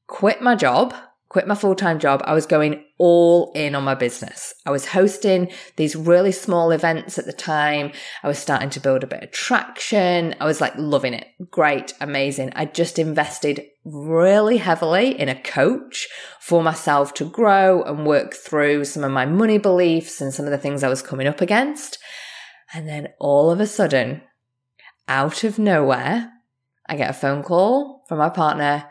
quit 0.06 0.42
my 0.42 0.54
job, 0.54 0.94
quit 1.30 1.46
my 1.46 1.54
full 1.54 1.74
time 1.74 1.98
job. 1.98 2.22
I 2.24 2.34
was 2.34 2.44
going 2.44 2.84
all 2.98 3.52
in 3.54 3.74
on 3.74 3.84
my 3.84 3.94
business. 3.94 4.54
I 4.66 4.70
was 4.70 4.86
hosting 4.86 5.50
these 5.76 5.96
really 5.96 6.32
small 6.32 6.70
events 6.70 7.18
at 7.18 7.24
the 7.24 7.32
time. 7.32 7.92
I 8.22 8.28
was 8.28 8.38
starting 8.38 8.70
to 8.70 8.80
build 8.80 9.04
a 9.04 9.06
bit 9.06 9.22
of 9.22 9.30
traction. 9.30 10.34
I 10.38 10.44
was 10.44 10.60
like 10.60 10.74
loving 10.76 11.14
it. 11.14 11.28
Great, 11.50 11.94
amazing. 12.00 12.52
I 12.54 12.66
just 12.66 12.98
invested 12.98 13.64
really 13.84 14.58
heavily 14.58 15.18
in 15.18 15.30
a 15.30 15.40
coach 15.40 16.08
for 16.40 16.62
myself 16.62 17.14
to 17.14 17.24
grow 17.24 17.82
and 17.84 18.06
work 18.06 18.34
through 18.34 18.84
some 18.84 19.04
of 19.04 19.12
my 19.12 19.24
money 19.24 19.58
beliefs 19.58 20.20
and 20.20 20.32
some 20.34 20.44
of 20.44 20.50
the 20.50 20.58
things 20.58 20.82
I 20.82 20.88
was 20.88 21.02
coming 21.02 21.26
up 21.26 21.40
against. 21.40 21.98
And 22.74 22.86
then 22.86 23.08
all 23.18 23.50
of 23.50 23.60
a 23.60 23.66
sudden, 23.66 24.22
out 25.08 25.42
of 25.42 25.58
nowhere, 25.58 26.30
I 26.86 26.96
get 26.96 27.10
a 27.10 27.14
phone 27.14 27.42
call 27.42 28.04
from 28.08 28.18
my 28.18 28.28
partner 28.28 28.88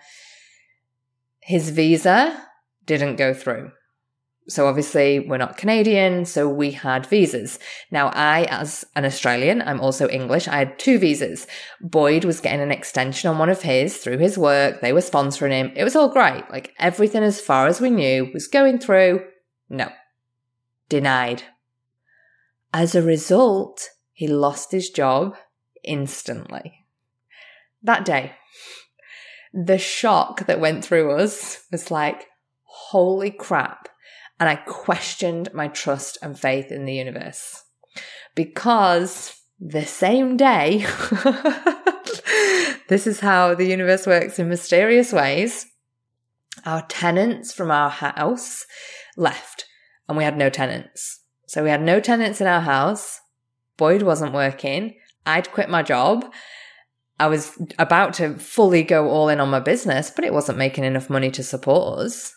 his 1.47 1.69
visa 1.69 2.45
didn't 2.85 3.15
go 3.15 3.33
through. 3.33 3.71
So 4.49 4.67
obviously 4.67 5.21
we're 5.21 5.37
not 5.37 5.55
Canadian, 5.55 6.25
so 6.25 6.49
we 6.49 6.71
had 6.71 7.05
visas. 7.05 7.57
Now 7.89 8.09
I, 8.09 8.43
as 8.49 8.83
an 8.97 9.05
Australian, 9.05 9.61
I'm 9.61 9.79
also 9.79 10.09
English. 10.09 10.49
I 10.49 10.57
had 10.57 10.77
two 10.77 10.99
visas. 10.99 11.47
Boyd 11.79 12.25
was 12.25 12.41
getting 12.41 12.59
an 12.59 12.71
extension 12.73 13.29
on 13.29 13.37
one 13.37 13.49
of 13.49 13.61
his 13.61 13.95
through 13.95 14.17
his 14.17 14.37
work. 14.37 14.81
They 14.81 14.91
were 14.91 14.99
sponsoring 14.99 15.51
him. 15.51 15.71
It 15.73 15.85
was 15.85 15.95
all 15.95 16.09
great. 16.09 16.43
Like 16.51 16.73
everything 16.77 17.23
as 17.23 17.39
far 17.39 17.67
as 17.67 17.79
we 17.79 17.91
knew 17.91 18.29
was 18.33 18.49
going 18.49 18.79
through. 18.79 19.21
No. 19.69 19.89
Denied. 20.89 21.43
As 22.73 22.93
a 22.93 23.01
result, 23.01 23.87
he 24.11 24.27
lost 24.27 24.73
his 24.73 24.89
job 24.89 25.37
instantly. 25.87 26.85
That 27.81 28.05
day 28.05 28.33
the 29.53 29.77
shock 29.77 30.45
that 30.45 30.59
went 30.59 30.83
through 30.83 31.11
us 31.11 31.63
was 31.71 31.89
like, 31.89 32.27
holy 32.63 33.31
crap. 33.31 33.89
And 34.39 34.47
I 34.47 34.55
questioned 34.55 35.53
my 35.53 35.67
trust 35.67 36.17
and 36.21 36.39
faith 36.39 36.71
in 36.71 36.85
the 36.85 36.93
universe 36.93 37.63
because 38.35 39.35
the 39.59 39.85
same 39.85 40.37
day, 40.37 40.85
this 42.87 43.07
is 43.07 43.19
how 43.19 43.55
the 43.55 43.65
universe 43.65 44.05
works 44.05 44.37
in 44.37 44.47
mysterious 44.47 45.11
ways. 45.11 45.65
Our 46.65 46.83
tenants 46.83 47.51
from 47.51 47.71
our 47.71 47.89
house 47.89 48.65
left 49.15 49.65
and 50.07 50.17
we 50.17 50.23
had 50.23 50.37
no 50.37 50.51
tenants. 50.51 51.21
So 51.47 51.63
we 51.63 51.71
had 51.71 51.81
no 51.81 51.99
tenants 51.99 52.41
in 52.41 52.47
our 52.47 52.61
house. 52.61 53.21
Boyd 53.77 54.03
wasn't 54.03 54.33
working. 54.33 54.97
I'd 55.27 55.51
quit 55.51 55.69
my 55.69 55.83
job 55.83 56.25
I 57.19 57.27
was 57.27 57.57
about 57.79 58.13
to 58.15 58.35
fully 58.35 58.83
go 58.83 59.09
all 59.09 59.29
in 59.29 59.39
on 59.39 59.49
my 59.49 59.59
business, 59.59 60.11
but 60.11 60.23
it 60.23 60.33
wasn't 60.33 60.57
making 60.57 60.83
enough 60.83 61.09
money 61.09 61.31
to 61.31 61.43
support 61.43 61.99
us. 61.99 62.33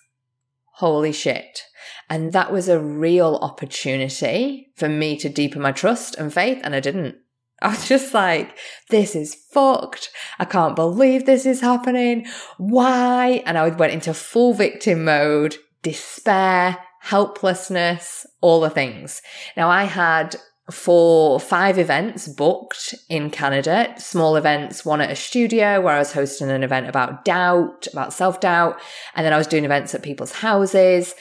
Holy 0.74 1.12
shit. 1.12 1.62
And 2.08 2.32
that 2.32 2.50
was 2.50 2.68
a 2.68 2.80
real 2.80 3.38
opportunity 3.42 4.72
for 4.76 4.88
me 4.88 5.16
to 5.18 5.28
deepen 5.28 5.60
my 5.60 5.72
trust 5.72 6.16
and 6.16 6.32
faith, 6.32 6.60
and 6.64 6.74
I 6.74 6.80
didn't. 6.80 7.16
I 7.62 7.68
was 7.68 7.86
just 7.86 8.14
like, 8.14 8.56
this 8.88 9.14
is 9.14 9.34
fucked. 9.34 10.08
I 10.38 10.46
can't 10.46 10.74
believe 10.74 11.26
this 11.26 11.44
is 11.44 11.60
happening. 11.60 12.26
Why? 12.56 13.42
And 13.44 13.58
I 13.58 13.68
went 13.68 13.92
into 13.92 14.14
full 14.14 14.54
victim 14.54 15.04
mode, 15.04 15.56
despair, 15.82 16.78
helplessness, 17.00 18.24
all 18.40 18.62
the 18.62 18.70
things. 18.70 19.20
Now 19.58 19.68
I 19.68 19.84
had 19.84 20.36
for 20.70 21.40
five 21.40 21.78
events 21.78 22.28
booked 22.28 22.94
in 23.08 23.30
Canada, 23.30 23.94
small 23.98 24.36
events, 24.36 24.84
one 24.84 25.00
at 25.00 25.10
a 25.10 25.16
studio 25.16 25.80
where 25.80 25.94
I 25.94 25.98
was 25.98 26.12
hosting 26.12 26.50
an 26.50 26.62
event 26.62 26.88
about 26.88 27.24
doubt, 27.24 27.88
about 27.92 28.12
self 28.12 28.40
doubt. 28.40 28.80
And 29.14 29.24
then 29.24 29.32
I 29.32 29.38
was 29.38 29.46
doing 29.46 29.64
events 29.64 29.94
at 29.94 30.02
people's 30.02 30.32
houses. 30.32 31.14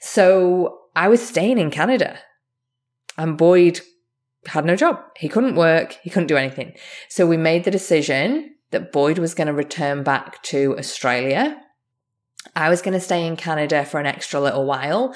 So 0.00 0.78
I 0.94 1.08
was 1.08 1.26
staying 1.26 1.58
in 1.58 1.70
Canada 1.70 2.18
and 3.18 3.38
Boyd 3.38 3.80
had 4.46 4.64
no 4.64 4.76
job. 4.76 5.00
He 5.16 5.28
couldn't 5.28 5.56
work. 5.56 5.98
He 6.02 6.10
couldn't 6.10 6.28
do 6.28 6.36
anything. 6.36 6.74
So 7.08 7.26
we 7.26 7.36
made 7.36 7.64
the 7.64 7.70
decision 7.70 8.54
that 8.70 8.92
Boyd 8.92 9.18
was 9.18 9.34
going 9.34 9.46
to 9.46 9.52
return 9.52 10.02
back 10.02 10.42
to 10.44 10.76
Australia. 10.78 11.60
I 12.54 12.68
was 12.68 12.82
going 12.82 12.94
to 12.94 13.00
stay 13.00 13.26
in 13.26 13.36
Canada 13.36 13.84
for 13.84 13.98
an 13.98 14.06
extra 14.06 14.40
little 14.40 14.64
while 14.64 15.14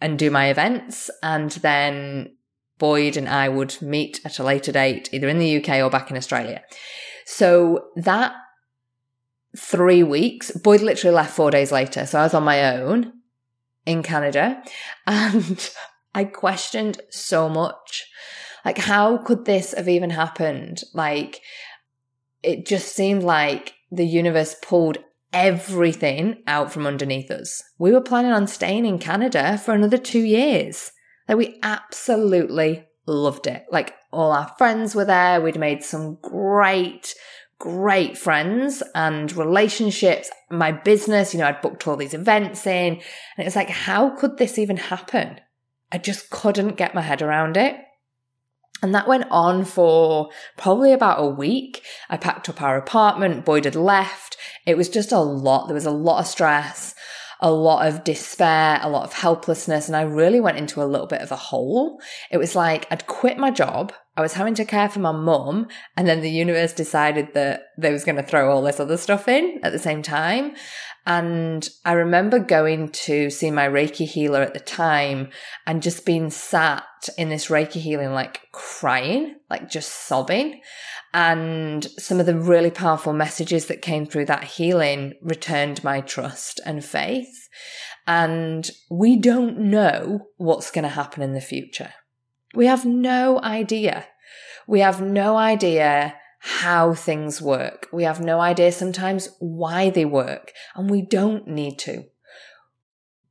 and 0.00 0.18
do 0.18 0.30
my 0.30 0.48
events. 0.50 1.10
And 1.22 1.50
then 1.50 2.36
Boyd 2.82 3.16
and 3.16 3.28
I 3.28 3.48
would 3.48 3.80
meet 3.80 4.20
at 4.24 4.40
a 4.40 4.42
later 4.42 4.72
date, 4.72 5.08
either 5.12 5.28
in 5.28 5.38
the 5.38 5.58
UK 5.58 5.84
or 5.84 5.88
back 5.88 6.10
in 6.10 6.16
Australia. 6.16 6.64
So 7.24 7.90
that 7.94 8.34
three 9.56 10.02
weeks, 10.02 10.50
Boyd 10.50 10.80
literally 10.80 11.14
left 11.14 11.32
four 11.32 11.52
days 11.52 11.70
later. 11.70 12.06
So 12.06 12.18
I 12.18 12.24
was 12.24 12.34
on 12.34 12.42
my 12.42 12.76
own 12.80 13.12
in 13.86 14.02
Canada 14.02 14.64
and 15.06 15.70
I 16.16 16.24
questioned 16.24 17.00
so 17.08 17.48
much. 17.48 18.04
Like, 18.64 18.78
how 18.78 19.18
could 19.18 19.44
this 19.44 19.74
have 19.74 19.88
even 19.88 20.10
happened? 20.10 20.82
Like, 20.92 21.40
it 22.42 22.66
just 22.66 22.96
seemed 22.96 23.22
like 23.22 23.74
the 23.92 24.06
universe 24.06 24.56
pulled 24.60 24.98
everything 25.32 26.42
out 26.48 26.72
from 26.72 26.88
underneath 26.88 27.30
us. 27.30 27.62
We 27.78 27.92
were 27.92 28.00
planning 28.00 28.32
on 28.32 28.48
staying 28.48 28.86
in 28.86 28.98
Canada 28.98 29.56
for 29.56 29.72
another 29.72 29.98
two 29.98 30.24
years. 30.24 30.90
Like 31.28 31.38
we 31.38 31.58
absolutely 31.62 32.86
loved 33.06 33.46
it. 33.46 33.64
Like 33.70 33.94
all 34.12 34.32
our 34.32 34.52
friends 34.58 34.94
were 34.94 35.04
there. 35.04 35.40
We'd 35.40 35.58
made 35.58 35.82
some 35.82 36.18
great, 36.22 37.14
great 37.58 38.18
friends 38.18 38.82
and 38.94 39.34
relationships. 39.36 40.30
My 40.50 40.72
business, 40.72 41.32
you 41.32 41.40
know, 41.40 41.46
I'd 41.46 41.60
booked 41.60 41.86
all 41.86 41.96
these 41.96 42.14
events 42.14 42.66
in 42.66 43.00
and 43.36 43.46
it's 43.46 43.56
like, 43.56 43.70
how 43.70 44.10
could 44.16 44.38
this 44.38 44.58
even 44.58 44.76
happen? 44.76 45.40
I 45.90 45.98
just 45.98 46.30
couldn't 46.30 46.76
get 46.76 46.94
my 46.94 47.02
head 47.02 47.22
around 47.22 47.56
it. 47.56 47.76
And 48.82 48.92
that 48.94 49.06
went 49.06 49.26
on 49.30 49.64
for 49.64 50.30
probably 50.56 50.92
about 50.92 51.22
a 51.22 51.26
week. 51.26 51.84
I 52.10 52.16
packed 52.16 52.48
up 52.48 52.60
our 52.60 52.76
apartment. 52.76 53.44
Boyd 53.44 53.64
had 53.64 53.76
left. 53.76 54.36
It 54.66 54.76
was 54.76 54.88
just 54.88 55.12
a 55.12 55.20
lot. 55.20 55.68
There 55.68 55.74
was 55.74 55.86
a 55.86 55.92
lot 55.92 56.20
of 56.20 56.26
stress 56.26 56.94
a 57.42 57.50
lot 57.50 57.86
of 57.86 58.04
despair, 58.04 58.78
a 58.80 58.88
lot 58.88 59.02
of 59.02 59.12
helplessness. 59.12 59.88
And 59.88 59.96
I 59.96 60.02
really 60.02 60.40
went 60.40 60.58
into 60.58 60.82
a 60.82 60.86
little 60.86 61.08
bit 61.08 61.20
of 61.20 61.32
a 61.32 61.36
hole. 61.36 62.00
It 62.30 62.38
was 62.38 62.54
like 62.54 62.86
I'd 62.90 63.08
quit 63.08 63.36
my 63.36 63.50
job. 63.50 63.92
I 64.16 64.20
was 64.20 64.34
having 64.34 64.54
to 64.54 64.64
care 64.64 64.88
for 64.88 65.00
my 65.00 65.10
mum. 65.12 65.66
And 65.96 66.06
then 66.06 66.20
the 66.20 66.30
universe 66.30 66.72
decided 66.72 67.34
that 67.34 67.64
they 67.76 67.92
was 67.92 68.04
going 68.04 68.16
to 68.16 68.22
throw 68.22 68.50
all 68.50 68.62
this 68.62 68.78
other 68.78 68.96
stuff 68.96 69.26
in 69.26 69.58
at 69.64 69.72
the 69.72 69.78
same 69.78 70.02
time. 70.02 70.54
And 71.04 71.68
I 71.84 71.92
remember 71.92 72.38
going 72.38 72.90
to 72.90 73.28
see 73.28 73.50
my 73.50 73.66
Reiki 73.66 74.06
healer 74.06 74.40
at 74.40 74.54
the 74.54 74.60
time 74.60 75.30
and 75.66 75.82
just 75.82 76.06
being 76.06 76.30
sat 76.30 76.84
in 77.18 77.28
this 77.28 77.48
Reiki 77.48 77.80
healing, 77.80 78.12
like 78.12 78.42
crying, 78.52 79.34
like 79.50 79.68
just 79.68 80.06
sobbing. 80.06 80.60
And 81.14 81.84
some 81.98 82.20
of 82.20 82.26
the 82.26 82.38
really 82.38 82.70
powerful 82.70 83.12
messages 83.12 83.66
that 83.66 83.82
came 83.82 84.06
through 84.06 84.26
that 84.26 84.44
healing 84.44 85.12
returned 85.20 85.84
my 85.84 86.00
trust 86.00 86.60
and 86.64 86.84
faith. 86.84 87.48
And 88.06 88.70
we 88.90 89.16
don't 89.16 89.58
know 89.58 90.28
what's 90.38 90.70
going 90.70 90.84
to 90.84 90.88
happen 90.88 91.22
in 91.22 91.34
the 91.34 91.40
future. 91.40 91.92
We 92.54 92.66
have 92.66 92.84
no 92.84 93.40
idea. 93.42 94.06
We 94.66 94.80
have 94.80 95.00
no 95.02 95.36
idea 95.36 96.14
how 96.38 96.94
things 96.94 97.40
work. 97.40 97.88
We 97.92 98.04
have 98.04 98.20
no 98.20 98.40
idea 98.40 98.72
sometimes 98.72 99.28
why 99.38 99.90
they 99.90 100.04
work, 100.04 100.52
and 100.74 100.90
we 100.90 101.02
don't 101.02 101.46
need 101.46 101.78
to. 101.80 102.04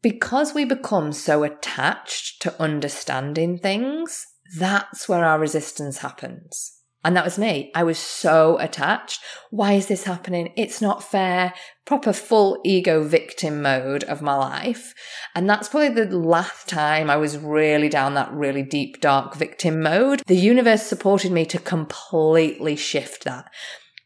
Because 0.02 0.54
we 0.54 0.66
become 0.66 1.12
so 1.12 1.44
attached 1.44 2.42
to 2.44 2.62
understanding 2.62 3.58
things, 3.58 4.28
that's 4.58 5.10
where 5.10 5.26
our 5.26 5.40
resistance 5.40 5.98
happens. 5.98 6.81
And 7.04 7.16
that 7.18 7.26
was 7.26 7.40
me. 7.40 7.72
I 7.74 7.84
was 7.84 7.98
so 7.98 8.60
attached. 8.60 9.22
Why 9.50 9.74
is 9.74 9.88
this 9.88 10.04
happening? 10.04 10.54
It's 10.56 10.82
not 10.82 11.04
fair. 11.04 11.54
Proper 11.84 12.14
full 12.14 12.60
ego 12.64 13.04
victim 13.04 13.62
mode 13.62 14.04
of 14.04 14.22
my 14.22 14.36
life. 14.36 14.94
And 15.34 15.50
that's 15.50 15.70
probably 15.70 16.06
the 16.06 16.16
last 16.16 16.70
time 16.70 17.10
I 17.10 17.18
was 17.18 17.40
really 17.40 17.90
down 17.90 18.14
that 18.14 18.32
really 18.32 18.62
deep, 18.62 19.02
dark 19.02 19.36
victim 19.36 19.82
mode. 19.82 20.22
The 20.28 20.36
universe 20.36 20.84
supported 20.84 21.32
me 21.32 21.46
to 21.48 21.58
completely 21.58 22.76
shift 22.76 23.24
that 23.24 23.52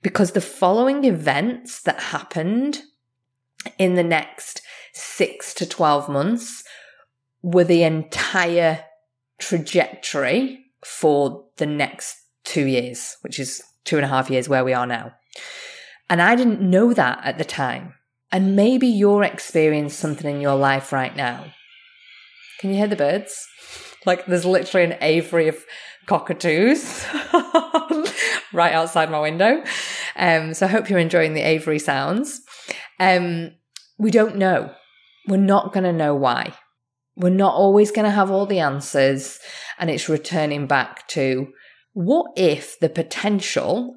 because 0.01 0.31
the 0.31 0.41
following 0.41 1.03
events 1.03 1.81
that 1.81 1.99
happened 1.99 2.81
in 3.77 3.95
the 3.95 4.03
next 4.03 4.61
six 4.93 5.53
to 5.55 5.65
12 5.65 6.07
months 6.07 6.63
were 7.41 7.63
the 7.65 7.83
entire 7.83 8.85
trajectory 9.37 10.59
for 10.83 11.45
the 11.57 11.65
next 11.65 12.24
two 12.45 12.65
years, 12.65 13.17
which 13.21 13.39
is 13.39 13.61
two 13.83 13.97
and 13.97 14.05
a 14.05 14.09
half 14.09 14.29
years 14.29 14.47
where 14.47 14.63
we 14.63 14.73
are 14.73 14.87
now. 14.87 15.13
And 16.09 16.21
I 16.21 16.35
didn't 16.35 16.61
know 16.61 16.93
that 16.93 17.19
at 17.23 17.37
the 17.37 17.45
time. 17.45 17.93
And 18.31 18.55
maybe 18.55 18.87
you're 18.87 19.23
experiencing 19.23 19.95
something 19.95 20.35
in 20.35 20.41
your 20.41 20.55
life 20.55 20.91
right 20.91 21.15
now. 21.15 21.45
Can 22.59 22.69
you 22.69 22.77
hear 22.77 22.87
the 22.87 22.95
birds? 22.95 23.47
Like 24.05 24.25
there's 24.25 24.45
literally 24.45 24.85
an 24.85 24.97
aviary 25.01 25.47
of 25.47 25.63
cockatoos 26.05 27.05
right 28.53 28.73
outside 28.73 29.09
my 29.09 29.19
window. 29.19 29.63
Um, 30.15 30.53
so 30.53 30.65
I 30.65 30.69
hope 30.69 30.89
you're 30.89 30.99
enjoying 30.99 31.33
the 31.33 31.41
aviary 31.41 31.79
sounds. 31.79 32.41
Um, 32.99 33.51
we 33.97 34.11
don't 34.11 34.37
know. 34.37 34.73
We're 35.27 35.37
not 35.37 35.73
going 35.73 35.85
to 35.85 35.93
know 35.93 36.15
why. 36.15 36.53
We're 37.15 37.29
not 37.29 37.53
always 37.53 37.91
going 37.91 38.05
to 38.05 38.11
have 38.11 38.29
all 38.29 38.45
the 38.45 38.59
answers. 38.59 39.39
And 39.79 39.89
it's 39.89 40.09
returning 40.09 40.67
back 40.67 41.07
to 41.09 41.47
what 41.95 42.33
if 42.35 42.77
the 42.77 42.89
potential, 42.89 43.95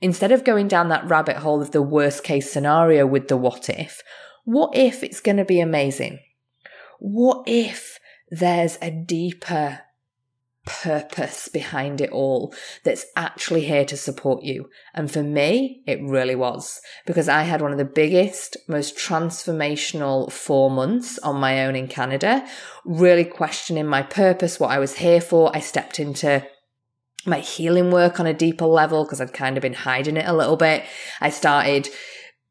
instead 0.00 0.30
of 0.30 0.44
going 0.44 0.68
down 0.68 0.88
that 0.88 1.08
rabbit 1.08 1.38
hole 1.38 1.60
of 1.60 1.72
the 1.72 1.82
worst 1.82 2.22
case 2.22 2.52
scenario 2.52 3.04
with 3.04 3.26
the 3.26 3.36
what 3.36 3.68
if, 3.68 4.00
what 4.44 4.76
if 4.76 5.02
it's 5.02 5.18
going 5.18 5.38
to 5.38 5.44
be 5.44 5.60
amazing? 5.60 6.20
What 7.00 7.42
if 7.48 7.98
there's 8.30 8.78
a 8.80 8.92
deeper 8.92 9.80
purpose 10.66 11.48
behind 11.48 12.00
it 12.00 12.10
all 12.10 12.54
that's 12.84 13.06
actually 13.16 13.64
here 13.64 13.86
to 13.86 13.96
support 13.96 14.44
you. 14.44 14.68
And 14.92 15.10
for 15.10 15.22
me, 15.22 15.82
it 15.86 15.98
really 16.02 16.34
was 16.34 16.82
because 17.06 17.26
I 17.26 17.44
had 17.44 17.62
one 17.62 17.72
of 17.72 17.78
the 17.78 17.86
biggest, 17.86 18.58
most 18.68 18.94
transformational 18.94 20.30
four 20.30 20.70
months 20.70 21.18
on 21.20 21.40
my 21.40 21.64
own 21.64 21.74
in 21.74 21.88
Canada, 21.88 22.46
really 22.84 23.24
questioning 23.24 23.86
my 23.86 24.02
purpose, 24.02 24.60
what 24.60 24.70
I 24.70 24.78
was 24.78 24.96
here 24.96 25.22
for. 25.22 25.50
I 25.56 25.60
stepped 25.60 25.98
into 25.98 26.46
my 27.26 27.40
healing 27.40 27.90
work 27.90 28.20
on 28.20 28.26
a 28.26 28.34
deeper 28.34 28.66
level 28.66 29.04
because 29.04 29.20
I'd 29.20 29.32
kind 29.32 29.56
of 29.56 29.62
been 29.62 29.74
hiding 29.74 30.16
it 30.16 30.26
a 30.26 30.32
little 30.32 30.56
bit. 30.56 30.84
I 31.20 31.30
started 31.30 31.88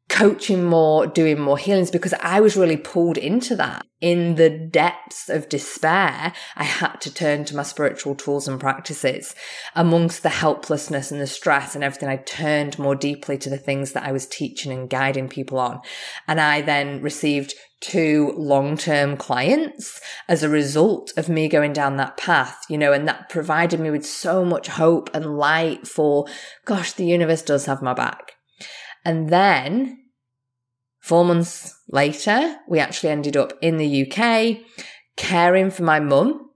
coaching 0.08 0.64
more, 0.64 1.06
doing 1.06 1.38
more 1.38 1.58
healings 1.58 1.90
because 1.90 2.14
I 2.14 2.40
was 2.40 2.56
really 2.56 2.76
pulled 2.76 3.18
into 3.18 3.54
that. 3.56 3.86
In 4.00 4.36
the 4.36 4.48
depths 4.48 5.28
of 5.28 5.48
despair, 5.48 6.32
I 6.56 6.64
had 6.64 7.00
to 7.02 7.12
turn 7.12 7.44
to 7.46 7.56
my 7.56 7.62
spiritual 7.62 8.14
tools 8.14 8.48
and 8.48 8.60
practices. 8.60 9.34
Amongst 9.74 10.22
the 10.22 10.28
helplessness 10.28 11.10
and 11.10 11.20
the 11.20 11.26
stress 11.26 11.74
and 11.74 11.82
everything, 11.82 12.08
I 12.08 12.16
turned 12.16 12.78
more 12.78 12.94
deeply 12.94 13.36
to 13.38 13.50
the 13.50 13.58
things 13.58 13.92
that 13.92 14.04
I 14.04 14.12
was 14.12 14.26
teaching 14.26 14.72
and 14.72 14.88
guiding 14.88 15.28
people 15.28 15.58
on. 15.58 15.80
And 16.26 16.40
I 16.40 16.62
then 16.62 17.02
received 17.02 17.54
two 17.80 18.32
long-term 18.36 19.16
clients 19.16 20.00
as 20.28 20.42
a 20.42 20.48
result 20.48 21.12
of 21.16 21.28
me 21.28 21.48
going 21.48 21.72
down 21.72 21.96
that 21.96 22.16
path, 22.16 22.64
you 22.68 22.76
know, 22.76 22.92
and 22.92 23.06
that 23.06 23.28
provided 23.28 23.78
me 23.78 23.90
with 23.90 24.04
so 24.04 24.44
much 24.44 24.68
hope 24.68 25.10
and 25.14 25.36
light 25.36 25.86
for, 25.86 26.26
gosh, 26.64 26.92
the 26.92 27.06
universe 27.06 27.42
does 27.42 27.66
have 27.66 27.82
my 27.82 27.94
back. 27.94 28.32
And 29.04 29.28
then 29.28 29.98
four 31.00 31.24
months 31.24 31.74
later, 31.88 32.56
we 32.68 32.80
actually 32.80 33.10
ended 33.10 33.36
up 33.36 33.52
in 33.62 33.76
the 33.76 34.10
UK 34.10 34.58
caring 35.16 35.70
for 35.70 35.84
my 35.84 36.00
mum. 36.00 36.50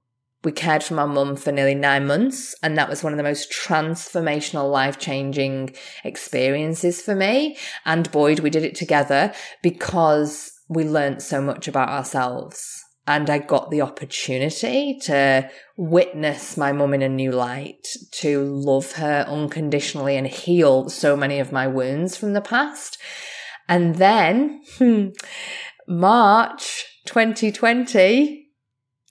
We 0.44 0.50
cared 0.50 0.82
for 0.82 0.94
my 0.94 1.06
mum 1.06 1.36
for 1.36 1.52
nearly 1.52 1.76
nine 1.76 2.08
months, 2.08 2.52
and 2.64 2.76
that 2.76 2.88
was 2.88 3.04
one 3.04 3.12
of 3.12 3.16
the 3.16 3.22
most 3.22 3.52
transformational, 3.52 4.68
life 4.72 4.98
changing 4.98 5.76
experiences 6.02 7.00
for 7.00 7.14
me. 7.14 7.56
And 7.84 8.10
Boyd, 8.10 8.40
we 8.40 8.50
did 8.50 8.64
it 8.64 8.74
together 8.74 9.32
because 9.62 10.51
we 10.74 10.84
learned 10.84 11.22
so 11.22 11.40
much 11.40 11.68
about 11.68 11.88
ourselves 11.88 12.82
and 13.06 13.28
I 13.28 13.38
got 13.38 13.70
the 13.70 13.80
opportunity 13.80 14.98
to 15.02 15.50
witness 15.76 16.56
my 16.56 16.70
mum 16.72 16.94
in 16.94 17.02
a 17.02 17.08
new 17.08 17.32
light, 17.32 17.84
to 18.12 18.44
love 18.44 18.92
her 18.92 19.24
unconditionally 19.26 20.16
and 20.16 20.26
heal 20.26 20.88
so 20.88 21.16
many 21.16 21.40
of 21.40 21.50
my 21.50 21.66
wounds 21.66 22.16
from 22.16 22.32
the 22.32 22.40
past. 22.40 22.98
And 23.68 23.96
then 23.96 24.62
hmm, 24.78 25.08
March 25.88 26.84
2020. 27.06 28.46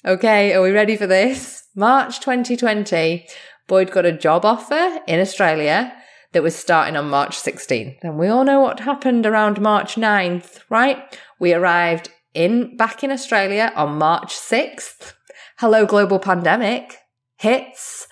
Okay, 0.05 0.53
are 0.53 0.61
we 0.61 0.71
ready 0.71 0.95
for 0.95 1.07
this? 1.07 1.63
March 1.75 2.21
2020, 2.21 3.27
Boyd 3.67 3.91
got 3.91 4.05
a 4.05 4.11
job 4.11 4.45
offer 4.45 4.99
in 5.05 5.19
Australia 5.19 5.93
that 6.31 6.43
was 6.43 6.55
starting 6.55 6.95
on 6.95 7.09
March 7.09 7.37
16th. 7.37 7.97
And 8.03 8.17
we 8.17 8.27
all 8.27 8.45
know 8.45 8.61
what 8.61 8.79
happened 8.79 9.25
around 9.25 9.59
March 9.59 9.95
9th, 9.95 10.61
right? 10.69 11.19
We 11.41 11.55
arrived 11.55 12.11
in 12.35 12.77
back 12.77 13.03
in 13.03 13.09
Australia 13.09 13.73
on 13.75 13.97
March 13.97 14.35
6th. 14.35 15.13
Hello 15.57 15.87
global 15.87 16.19
pandemic 16.19 16.99
hits. 17.35 18.05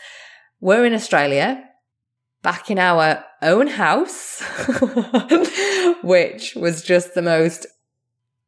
We're 0.59 0.83
in 0.83 0.95
Australia, 0.95 1.63
back 2.41 2.71
in 2.71 2.79
our 2.79 3.23
own 3.43 3.67
house, 3.67 4.41
which 6.03 6.55
was 6.55 6.81
just 6.81 7.13
the 7.13 7.21
most 7.21 7.67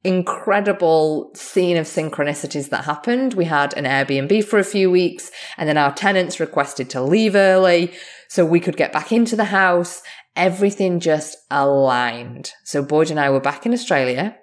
incredible 0.04 1.32
scene 1.36 1.78
of 1.78 1.86
synchronicities 1.86 2.70
that 2.70 2.86
happened. 2.86 3.36
We 3.36 3.46
had 3.46 3.78
an 3.78 3.86
Airbnb 3.86 4.46
for 4.46 4.58
a 4.58 4.64
few 4.64 4.90
weeks 4.90 5.30
and 5.58 5.70
then 5.70 5.78
our 5.78 5.94
tenants 5.94 6.40
requested 6.40 6.90
to 6.90 7.04
leave 7.04 7.36
early 7.36 7.94
so 8.30 8.44
we 8.44 8.60
could 8.60 8.78
get 8.78 8.92
back 8.92 9.12
into 9.12 9.36
the 9.36 9.46
house. 9.46 10.02
Everything 10.36 11.00
just 11.00 11.38
aligned. 11.52 12.54
So 12.64 12.82
Boyd 12.82 13.12
and 13.12 13.20
I 13.20 13.30
were 13.30 13.40
back 13.40 13.68
in 13.68 13.74
Australia 13.74 14.36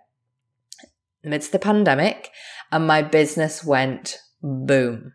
amidst 1.24 1.52
the 1.52 1.58
pandemic 1.58 2.30
and 2.70 2.86
my 2.86 3.02
business 3.02 3.64
went 3.64 4.18
boom. 4.42 5.12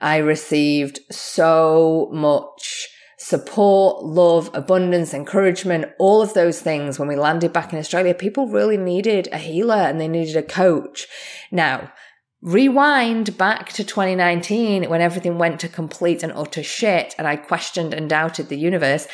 I 0.00 0.16
received 0.16 1.00
so 1.10 2.10
much 2.12 2.88
support, 3.18 4.04
love, 4.04 4.50
abundance, 4.52 5.14
encouragement, 5.14 5.86
all 5.98 6.22
of 6.22 6.34
those 6.34 6.60
things 6.60 6.98
when 6.98 7.06
we 7.06 7.14
landed 7.14 7.52
back 7.52 7.72
in 7.72 7.78
Australia. 7.78 8.14
People 8.14 8.48
really 8.48 8.76
needed 8.76 9.28
a 9.30 9.38
healer 9.38 9.76
and 9.76 10.00
they 10.00 10.08
needed 10.08 10.36
a 10.36 10.42
coach. 10.42 11.06
Now, 11.52 11.92
rewind 12.40 13.38
back 13.38 13.72
to 13.74 13.84
2019 13.84 14.90
when 14.90 15.00
everything 15.00 15.38
went 15.38 15.60
to 15.60 15.68
complete 15.68 16.24
and 16.24 16.32
utter 16.32 16.64
shit 16.64 17.14
and 17.16 17.28
I 17.28 17.36
questioned 17.36 17.94
and 17.94 18.10
doubted 18.10 18.48
the 18.48 18.58
universe. 18.58 19.06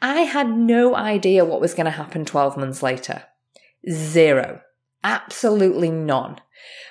I 0.00 0.20
had 0.20 0.48
no 0.48 0.94
idea 0.94 1.44
what 1.44 1.60
was 1.60 1.74
going 1.74 1.86
to 1.86 1.90
happen 1.90 2.24
12 2.24 2.56
months 2.56 2.84
later. 2.84 3.24
Zero. 3.90 4.60
Absolutely 5.06 5.88
none. 5.88 6.40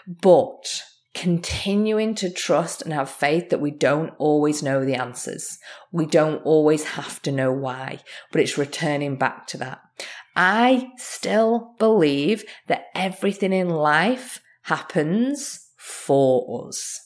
But 0.07 0.83
continuing 1.13 2.15
to 2.15 2.29
trust 2.29 2.81
and 2.81 2.93
have 2.93 3.09
faith 3.09 3.49
that 3.49 3.59
we 3.59 3.71
don't 3.71 4.13
always 4.17 4.63
know 4.63 4.85
the 4.85 4.95
answers. 4.95 5.57
We 5.91 6.05
don't 6.05 6.41
always 6.45 6.85
have 6.85 7.21
to 7.23 7.31
know 7.33 7.51
why, 7.51 7.99
but 8.31 8.39
it's 8.39 8.57
returning 8.57 9.17
back 9.17 9.47
to 9.47 9.57
that. 9.57 9.81
I 10.33 10.91
still 10.97 11.75
believe 11.77 12.45
that 12.67 12.85
everything 12.95 13.51
in 13.51 13.69
life 13.69 14.41
happens 14.63 15.59
for 15.77 16.67
us 16.69 17.04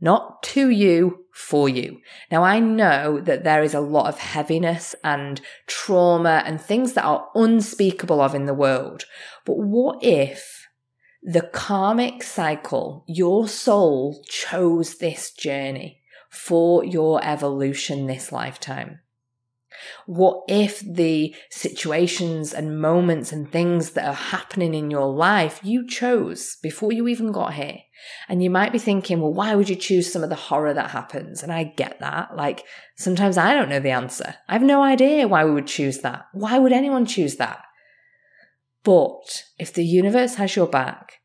not 0.00 0.42
to 0.44 0.70
you, 0.70 1.24
for 1.32 1.68
you. 1.68 2.00
Now, 2.30 2.44
I 2.44 2.60
know 2.60 3.20
that 3.20 3.42
there 3.42 3.62
is 3.62 3.74
a 3.74 3.80
lot 3.80 4.06
of 4.06 4.18
heaviness 4.18 4.94
and 5.02 5.40
trauma 5.66 6.42
and 6.46 6.60
things 6.60 6.92
that 6.92 7.04
are 7.04 7.28
unspeakable 7.34 8.20
of 8.20 8.34
in 8.34 8.46
the 8.46 8.54
world. 8.54 9.04
But 9.44 9.58
what 9.58 10.02
if 10.02 10.66
the 11.22 11.42
karmic 11.42 12.22
cycle, 12.22 13.04
your 13.08 13.48
soul 13.48 14.22
chose 14.28 14.98
this 14.98 15.32
journey 15.32 16.02
for 16.30 16.84
your 16.84 17.24
evolution 17.24 18.06
this 18.06 18.30
lifetime? 18.30 19.00
What 20.06 20.42
if 20.48 20.80
the 20.80 21.34
situations 21.50 22.52
and 22.52 22.80
moments 22.80 23.32
and 23.32 23.50
things 23.50 23.90
that 23.90 24.06
are 24.06 24.14
happening 24.14 24.74
in 24.74 24.90
your 24.90 25.12
life 25.12 25.60
you 25.62 25.86
chose 25.86 26.56
before 26.62 26.92
you 26.92 27.08
even 27.08 27.32
got 27.32 27.54
here? 27.54 27.78
And 28.28 28.42
you 28.42 28.50
might 28.50 28.72
be 28.72 28.78
thinking, 28.78 29.20
well, 29.20 29.32
why 29.32 29.54
would 29.54 29.68
you 29.68 29.76
choose 29.76 30.12
some 30.12 30.22
of 30.22 30.28
the 30.28 30.34
horror 30.34 30.74
that 30.74 30.90
happens? 30.90 31.42
And 31.42 31.52
I 31.52 31.64
get 31.64 32.00
that. 32.00 32.36
Like 32.36 32.64
sometimes 32.96 33.38
I 33.38 33.54
don't 33.54 33.68
know 33.68 33.80
the 33.80 33.90
answer. 33.90 34.34
I 34.48 34.52
have 34.52 34.62
no 34.62 34.82
idea 34.82 35.28
why 35.28 35.44
we 35.44 35.52
would 35.52 35.66
choose 35.66 35.98
that. 35.98 36.26
Why 36.32 36.58
would 36.58 36.72
anyone 36.72 37.06
choose 37.06 37.36
that? 37.36 37.62
But 38.82 39.44
if 39.58 39.72
the 39.72 39.84
universe 39.84 40.34
has 40.34 40.54
your 40.54 40.66
back, 40.66 41.20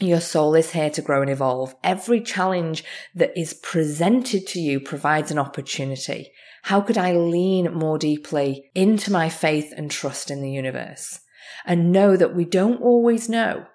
your 0.00 0.20
soul 0.20 0.54
is 0.54 0.72
here 0.72 0.90
to 0.90 1.00
grow 1.00 1.22
and 1.22 1.30
evolve. 1.30 1.74
Every 1.82 2.20
challenge 2.20 2.84
that 3.14 3.36
is 3.38 3.54
presented 3.54 4.46
to 4.48 4.60
you 4.60 4.78
provides 4.78 5.30
an 5.30 5.38
opportunity. 5.38 6.32
How 6.66 6.80
could 6.80 6.98
I 6.98 7.12
lean 7.12 7.72
more 7.74 7.96
deeply 7.96 8.72
into 8.74 9.12
my 9.12 9.28
faith 9.28 9.72
and 9.76 9.88
trust 9.88 10.32
in 10.32 10.42
the 10.42 10.50
universe? 10.50 11.20
And 11.64 11.92
know 11.92 12.16
that 12.16 12.34
we 12.34 12.44
don't 12.44 12.82
always 12.82 13.28
know. 13.28 13.66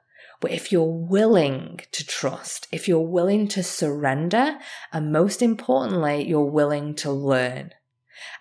But 0.42 0.52
if 0.52 0.74
you're 0.74 0.84
willing 0.84 1.80
to 1.94 2.06
trust, 2.06 2.68
if 2.70 2.90
you're 2.90 3.00
willing 3.00 3.48
to 3.48 3.64
surrender, 3.64 4.58
and 4.92 5.10
most 5.10 5.42
importantly, 5.42 6.28
you're 6.28 6.52
willing 6.52 6.94
to 6.96 7.14
learn, 7.14 7.72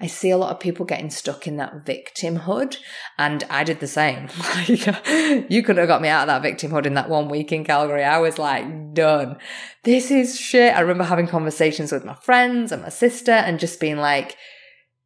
I 0.01 0.07
see 0.07 0.31
a 0.31 0.37
lot 0.37 0.51
of 0.51 0.61
people 0.61 0.87
getting 0.87 1.11
stuck 1.11 1.47
in 1.47 1.57
that 1.57 1.85
victimhood, 1.85 2.77
and 3.19 3.45
I 3.51 3.65
did 3.65 3.81
the 3.81 3.87
same. 3.87 4.29
you 5.49 5.63
could 5.63 5.77
have 5.77 5.89
got 5.89 6.03
me 6.03 6.09
out 6.09 6.29
of 6.29 6.43
that 6.43 6.43
victimhood 6.43 6.87
in 6.87 6.95
that 6.95 7.09
one 7.09 7.29
week 7.29 7.53
in 7.53 7.65
Calgary. 7.65 8.05
I 8.05 8.19
was 8.19 8.39
like, 8.39 8.95
done. 8.95 9.37
This 9.85 10.11
is 10.11 10.39
shit. 10.39 10.75
I 10.75 10.81
remember 10.81 11.05
having 11.05 11.27
conversations 11.27 11.93
with 11.93 12.05
my 12.05 12.15
friends 12.15 12.73
and 12.73 12.83
my 12.83 12.89
sister 12.89 13.33
and 13.33 13.61
just 13.61 13.81
being 13.81 13.99
like, 13.99 14.37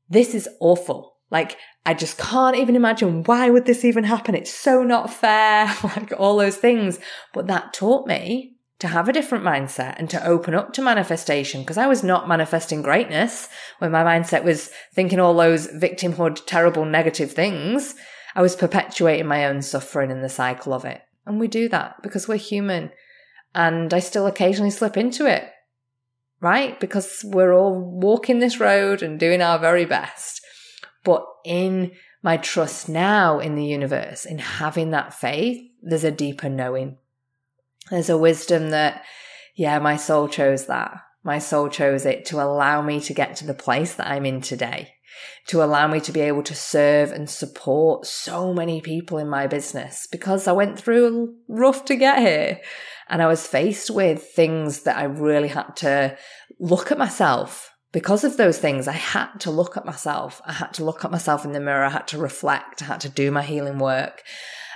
this 0.09 0.35
is 0.35 0.49
awful. 0.61 1.17
Like, 1.31 1.57
I 1.87 1.95
just 1.95 2.17
can't 2.17 2.57
even 2.57 2.77
imagine 2.77 3.25
why 3.25 3.51
would 3.51 3.67
this 3.67 3.85
even 3.85 4.05
happen? 4.05 4.35
It's 4.35 4.53
so 4.53 4.83
not 4.83 5.13
fair, 5.13 5.67
like 5.85 6.13
all 6.19 6.37
those 6.37 6.57
things. 6.57 6.99
But 7.33 7.47
that 7.49 7.73
taught 7.73 8.07
me 8.07 8.54
to 8.81 8.89
have 8.89 9.09
a 9.09 9.13
different 9.13 9.45
mindset 9.45 9.95
and 9.99 10.11
to 10.11 10.27
open 10.27 10.55
up 10.55 10.73
to 10.73 10.83
manifestation 10.83 11.61
because 11.63 11.79
I 11.79 11.87
was 11.87 12.03
not 12.03 12.29
manifesting 12.29 12.83
greatness 12.83 13.49
when 13.79 13.93
my 13.93 14.03
mindset 14.03 14.45
was 14.45 14.71
thinking 14.95 15.21
all 15.21 15.35
those 15.35 15.69
victimhood, 15.69 16.45
terrible, 16.47 16.85
negative 16.85 17.33
things. 17.33 17.95
I 18.35 18.43
was 18.43 18.57
perpetuating 18.57 19.27
my 19.27 19.47
own 19.47 19.63
suffering 19.63 20.11
in 20.11 20.23
the 20.23 20.29
cycle 20.29 20.73
of 20.75 20.85
it. 20.85 21.03
And 21.25 21.39
we 21.39 21.49
do 21.49 21.69
that 21.69 22.03
because 22.03 22.27
we're 22.27 22.37
human. 22.37 22.91
And 23.55 23.95
I 23.95 24.01
still 24.01 24.27
occasionally 24.27 24.73
slip 24.73 24.97
into 24.97 25.27
it, 25.27 25.49
right? 26.41 26.79
Because 26.81 27.21
we're 27.25 27.55
all 27.55 27.79
walking 27.79 28.41
this 28.41 28.59
road 28.59 29.03
and 29.03 29.21
doing 29.21 29.41
our 29.41 29.59
very 29.59 29.85
best. 29.85 30.41
But 31.05 31.25
in 31.45 31.93
my 32.23 32.39
trust 32.39 32.89
now 32.89 33.39
in 33.39 33.55
the 33.55 33.65
universe, 33.65 34.25
in 34.25 34.39
having 34.39 34.91
that 34.91 35.15
faith, 35.15 35.63
there's 35.81 36.05
a 36.05 36.11
deeper 36.11 36.49
knowing. 36.49 36.99
There's 37.91 38.11
a 38.11 38.19
wisdom 38.19 38.71
that, 38.71 39.05
yeah, 39.55 39.79
my 39.79 39.97
soul 39.97 40.29
chose 40.29 40.67
that. 40.67 41.01
My 41.23 41.39
soul 41.39 41.69
chose 41.69 42.05
it 42.05 42.25
to 42.27 42.43
allow 42.43 42.83
me 42.83 43.01
to 43.01 43.15
get 43.15 43.37
to 43.37 43.47
the 43.47 43.55
place 43.55 43.95
that 43.95 44.09
I'm 44.09 44.27
in 44.27 44.41
today, 44.41 44.95
to 45.49 45.63
allow 45.63 45.87
me 45.87 46.01
to 46.01 46.13
be 46.13 46.21
able 46.21 46.43
to 46.45 46.55
serve 46.55 47.13
and 47.13 47.29
support 47.29 48.07
so 48.07 48.53
many 48.53 48.81
people 48.81 49.19
in 49.19 49.29
my 49.29 49.47
business 49.47 50.07
because 50.11 50.47
I 50.47 50.53
went 50.53 50.79
through 50.79 51.35
rough 51.49 51.85
to 51.87 51.97
get 51.97 52.19
here. 52.19 52.61
And 53.09 53.23
I 53.23 53.27
was 53.27 53.47
faced 53.47 53.91
with 53.91 54.23
things 54.23 54.83
that 54.83 54.97
I 54.97 55.05
really 55.05 55.49
had 55.49 55.77
to 55.77 56.17
look 56.59 56.91
at 56.91 56.99
myself 56.99 57.75
because 57.95 58.25
of 58.25 58.37
those 58.37 58.59
things, 58.59 58.89
I 58.89 58.93
had 58.93 59.39
to 59.39 59.53
look 59.53 59.77
at 59.77 59.87
myself. 59.87 60.43
I 60.45 60.53
had 60.53 60.75
to 60.75 60.85
look 60.85 61.05
at 61.05 61.13
myself 61.13 61.45
in 61.45 61.53
the 61.53 61.61
mirror. 61.61 61.85
I 61.85 61.91
had 61.91 62.09
to 62.09 62.19
reflect. 62.19 62.83
I 62.83 62.87
had 62.87 63.01
to 63.03 63.09
do 63.09 63.31
my 63.31 63.43
healing 63.43 63.79
work. 63.79 64.25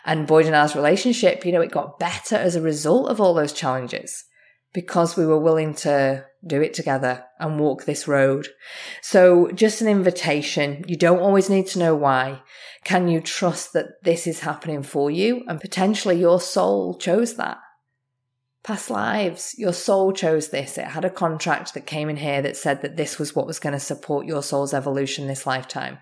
And 0.04 0.26
Boyd 0.26 0.46
and 0.46 0.56
I's 0.56 0.76
relationship, 0.76 1.44
you 1.44 1.52
know, 1.52 1.60
it 1.60 1.70
got 1.70 1.98
better 1.98 2.36
as 2.36 2.56
a 2.56 2.62
result 2.62 3.10
of 3.10 3.20
all 3.20 3.34
those 3.34 3.52
challenges 3.52 4.24
because 4.72 5.16
we 5.16 5.26
were 5.26 5.38
willing 5.38 5.74
to 5.74 6.24
do 6.46 6.60
it 6.60 6.74
together 6.74 7.24
and 7.40 7.58
walk 7.58 7.84
this 7.84 8.06
road. 8.06 8.48
So 9.02 9.50
just 9.52 9.80
an 9.80 9.88
invitation. 9.88 10.84
You 10.86 10.96
don't 10.96 11.20
always 11.20 11.50
need 11.50 11.66
to 11.68 11.78
know 11.78 11.94
why. 11.94 12.42
Can 12.84 13.08
you 13.08 13.20
trust 13.20 13.72
that 13.72 14.02
this 14.04 14.26
is 14.26 14.40
happening 14.40 14.82
for 14.82 15.10
you? 15.10 15.42
And 15.48 15.60
potentially 15.60 16.18
your 16.18 16.40
soul 16.40 16.96
chose 16.96 17.34
that 17.34 17.58
past 18.62 18.90
lives. 18.90 19.54
Your 19.56 19.72
soul 19.72 20.12
chose 20.12 20.48
this. 20.48 20.78
It 20.78 20.84
had 20.84 21.04
a 21.04 21.10
contract 21.10 21.74
that 21.74 21.86
came 21.86 22.08
in 22.08 22.16
here 22.16 22.42
that 22.42 22.56
said 22.56 22.82
that 22.82 22.96
this 22.96 23.18
was 23.18 23.34
what 23.34 23.46
was 23.46 23.58
going 23.58 23.72
to 23.72 23.80
support 23.80 24.26
your 24.26 24.42
soul's 24.42 24.74
evolution 24.74 25.26
this 25.26 25.46
lifetime. 25.46 25.98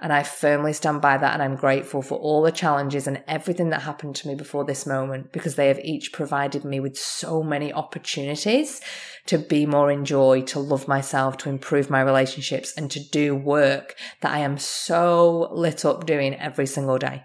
And 0.00 0.12
I 0.12 0.22
firmly 0.22 0.72
stand 0.72 1.00
by 1.00 1.16
that. 1.16 1.32
And 1.32 1.42
I'm 1.42 1.56
grateful 1.56 2.02
for 2.02 2.18
all 2.18 2.42
the 2.42 2.52
challenges 2.52 3.06
and 3.06 3.22
everything 3.26 3.70
that 3.70 3.82
happened 3.82 4.16
to 4.16 4.28
me 4.28 4.34
before 4.34 4.64
this 4.64 4.86
moment 4.86 5.32
because 5.32 5.54
they 5.54 5.68
have 5.68 5.78
each 5.80 6.12
provided 6.12 6.64
me 6.64 6.80
with 6.80 6.96
so 6.98 7.42
many 7.42 7.72
opportunities 7.72 8.80
to 9.26 9.38
be 9.38 9.66
more 9.66 9.90
in 9.90 10.04
joy, 10.04 10.42
to 10.42 10.58
love 10.58 10.86
myself, 10.86 11.36
to 11.38 11.48
improve 11.48 11.90
my 11.90 12.00
relationships 12.00 12.74
and 12.76 12.90
to 12.90 13.00
do 13.00 13.34
work 13.34 13.94
that 14.20 14.32
I 14.32 14.38
am 14.38 14.58
so 14.58 15.48
lit 15.52 15.84
up 15.84 16.06
doing 16.06 16.34
every 16.34 16.66
single 16.66 16.98
day. 16.98 17.24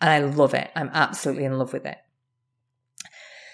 And 0.00 0.10
I 0.10 0.20
love 0.20 0.54
it. 0.54 0.70
I'm 0.76 0.90
absolutely 0.92 1.44
in 1.44 1.58
love 1.58 1.72
with 1.72 1.86
it. 1.86 1.98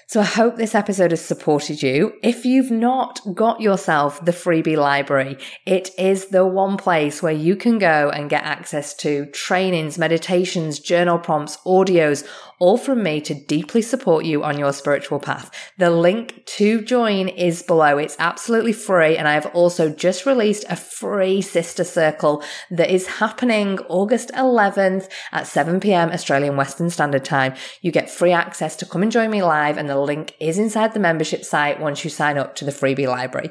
So 0.09 0.21
I 0.21 0.25
hope 0.25 0.57
this 0.57 0.75
episode 0.75 1.13
has 1.13 1.25
supported 1.25 1.83
you. 1.83 2.13
If 2.23 2.45
you've 2.45 2.71
not 2.71 3.21
got 3.35 3.61
yourself 3.61 4.23
the 4.25 4.33
freebie 4.33 4.77
library, 4.77 5.39
it 5.65 5.91
is 5.99 6.27
the 6.27 6.47
one 6.47 6.77
place 6.77 7.23
where 7.23 7.33
you 7.33 7.57
can 7.57 7.79
go 7.79 8.11
and 8.11 8.29
get 8.29 8.45
access 8.45 8.95
to 8.97 9.27
trainings, 9.27 9.99
meditations, 9.99 10.81
journal 10.81 11.19
prompts, 11.19 11.57
audios, 11.65 12.27
all 12.63 12.79
from 12.79 13.03
me 13.03 13.21
to 13.21 13.35
deeply 13.35 13.83
support 13.83 14.25
you 14.25 14.45
on 14.45 14.57
your 14.57 14.73
spiritual 14.73 15.19
path. 15.19 15.51
The 15.79 15.91
link 15.91 16.47
to 16.59 16.81
join 16.81 17.27
is 17.27 17.61
below. 17.61 17.99
It's 17.99 18.15
absolutely 18.21 18.73
free. 18.73 19.17
And 19.17 19.27
I 19.27 19.35
have 19.35 19.47
also 19.47 19.89
just 19.89 20.27
released 20.27 20.65
a 20.69 20.77
free 20.77 21.43
sister 21.43 21.83
circle 21.83 22.45
that 22.71 22.89
is 22.89 23.09
happening 23.19 23.81
August 23.89 24.31
11th 24.35 25.09
at 25.33 25.49
7 25.49 25.81
p.m. 25.81 26.11
Australian 26.11 26.57
Western 26.57 26.89
Standard 26.89 27.25
Time. 27.25 27.55
You 27.81 27.91
get 27.91 28.09
free 28.09 28.31
access 28.31 28.77
to 28.77 28.87
come 28.87 29.03
and 29.03 29.11
join 29.11 29.33
me 29.33 29.43
live. 29.43 29.77
And 29.77 29.89
the 29.93 30.01
link 30.01 30.35
is 30.41 30.59
inside 30.59 30.95
the 30.95 31.01
membership 31.01 31.45
site 31.45 31.81
once 31.81 32.05
you 32.05 32.11
sign 32.11 32.39
up 32.39 32.55
to 32.57 32.65
the 32.65 32.73
freebie 32.73 33.09
library. 33.09 33.51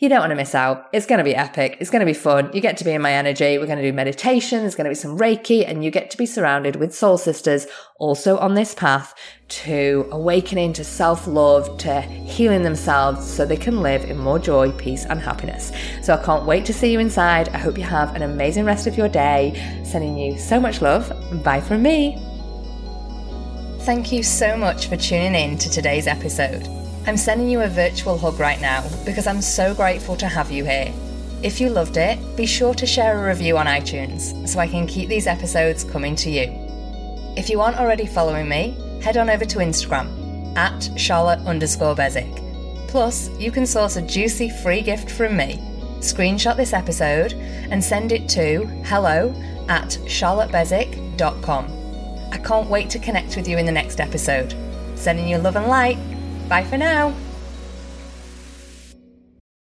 You 0.00 0.08
don't 0.08 0.20
want 0.20 0.30
to 0.30 0.36
miss 0.36 0.54
out. 0.54 0.86
It's 0.92 1.06
going 1.06 1.18
to 1.18 1.24
be 1.24 1.34
epic. 1.34 1.76
It's 1.80 1.90
going 1.90 2.00
to 2.00 2.06
be 2.06 2.14
fun. 2.14 2.50
You 2.52 2.60
get 2.60 2.76
to 2.76 2.84
be 2.84 2.92
in 2.92 3.02
my 3.02 3.12
energy. 3.12 3.58
We're 3.58 3.66
going 3.66 3.78
to 3.78 3.84
do 3.84 3.92
meditation. 3.92 4.60
There's 4.60 4.76
going 4.76 4.84
to 4.84 4.90
be 4.90 4.94
some 4.94 5.18
Reiki 5.18 5.68
and 5.68 5.84
you 5.84 5.90
get 5.90 6.12
to 6.12 6.16
be 6.16 6.24
surrounded 6.24 6.76
with 6.76 6.94
soul 6.94 7.18
sisters 7.18 7.66
also 7.98 8.38
on 8.38 8.54
this 8.54 8.76
path 8.76 9.12
to 9.48 10.06
awakening 10.12 10.74
to 10.74 10.84
self 10.84 11.26
love, 11.26 11.78
to 11.78 12.00
healing 12.00 12.62
themselves 12.62 13.28
so 13.28 13.44
they 13.44 13.56
can 13.56 13.82
live 13.82 14.04
in 14.04 14.18
more 14.18 14.38
joy, 14.38 14.70
peace, 14.72 15.04
and 15.04 15.20
happiness. 15.20 15.72
So 16.02 16.14
I 16.14 16.22
can't 16.22 16.46
wait 16.46 16.64
to 16.66 16.72
see 16.72 16.92
you 16.92 17.00
inside. 17.00 17.48
I 17.48 17.58
hope 17.58 17.76
you 17.76 17.84
have 17.84 18.14
an 18.14 18.22
amazing 18.22 18.66
rest 18.66 18.86
of 18.86 18.96
your 18.96 19.08
day. 19.08 19.82
Sending 19.84 20.16
you 20.16 20.38
so 20.38 20.60
much 20.60 20.80
love. 20.80 21.12
Bye 21.42 21.60
from 21.60 21.82
me. 21.82 22.27
Thank 23.88 24.12
you 24.12 24.22
so 24.22 24.54
much 24.54 24.88
for 24.88 24.98
tuning 24.98 25.34
in 25.34 25.56
to 25.56 25.70
today's 25.70 26.06
episode. 26.06 26.68
I'm 27.06 27.16
sending 27.16 27.48
you 27.48 27.62
a 27.62 27.68
virtual 27.68 28.18
hug 28.18 28.38
right 28.38 28.60
now 28.60 28.86
because 29.06 29.26
I'm 29.26 29.40
so 29.40 29.74
grateful 29.74 30.14
to 30.16 30.28
have 30.28 30.50
you 30.50 30.66
here. 30.66 30.92
If 31.42 31.58
you 31.58 31.70
loved 31.70 31.96
it, 31.96 32.18
be 32.36 32.44
sure 32.44 32.74
to 32.74 32.84
share 32.84 33.18
a 33.18 33.26
review 33.26 33.56
on 33.56 33.64
iTunes 33.64 34.46
so 34.46 34.60
I 34.60 34.68
can 34.68 34.86
keep 34.86 35.08
these 35.08 35.26
episodes 35.26 35.84
coming 35.84 36.14
to 36.16 36.30
you. 36.30 36.48
If 37.34 37.48
you 37.48 37.62
aren't 37.62 37.78
already 37.78 38.04
following 38.04 38.46
me, 38.46 38.76
head 39.00 39.16
on 39.16 39.30
over 39.30 39.46
to 39.46 39.58
Instagram 39.60 40.54
at 40.54 40.90
Charlotte 41.00 41.40
underscore 41.46 41.94
Beswick. 41.94 42.88
Plus, 42.88 43.30
you 43.40 43.50
can 43.50 43.64
source 43.64 43.96
a 43.96 44.02
juicy 44.02 44.50
free 44.50 44.82
gift 44.82 45.10
from 45.10 45.34
me. 45.34 45.56
Screenshot 46.00 46.58
this 46.58 46.74
episode 46.74 47.32
and 47.32 47.82
send 47.82 48.12
it 48.12 48.28
to 48.28 48.66
hello 48.84 49.30
at 49.70 49.92
charlottebeswick.com. 50.04 51.77
I 52.32 52.38
can't 52.38 52.68
wait 52.68 52.90
to 52.90 52.98
connect 52.98 53.36
with 53.36 53.48
you 53.48 53.58
in 53.58 53.66
the 53.66 53.72
next 53.72 54.00
episode. 54.00 54.54
Sending 54.96 55.28
you 55.28 55.38
love 55.38 55.56
and 55.56 55.66
light. 55.66 55.98
Bye 56.48 56.64
for 56.64 56.76
now. 56.76 57.14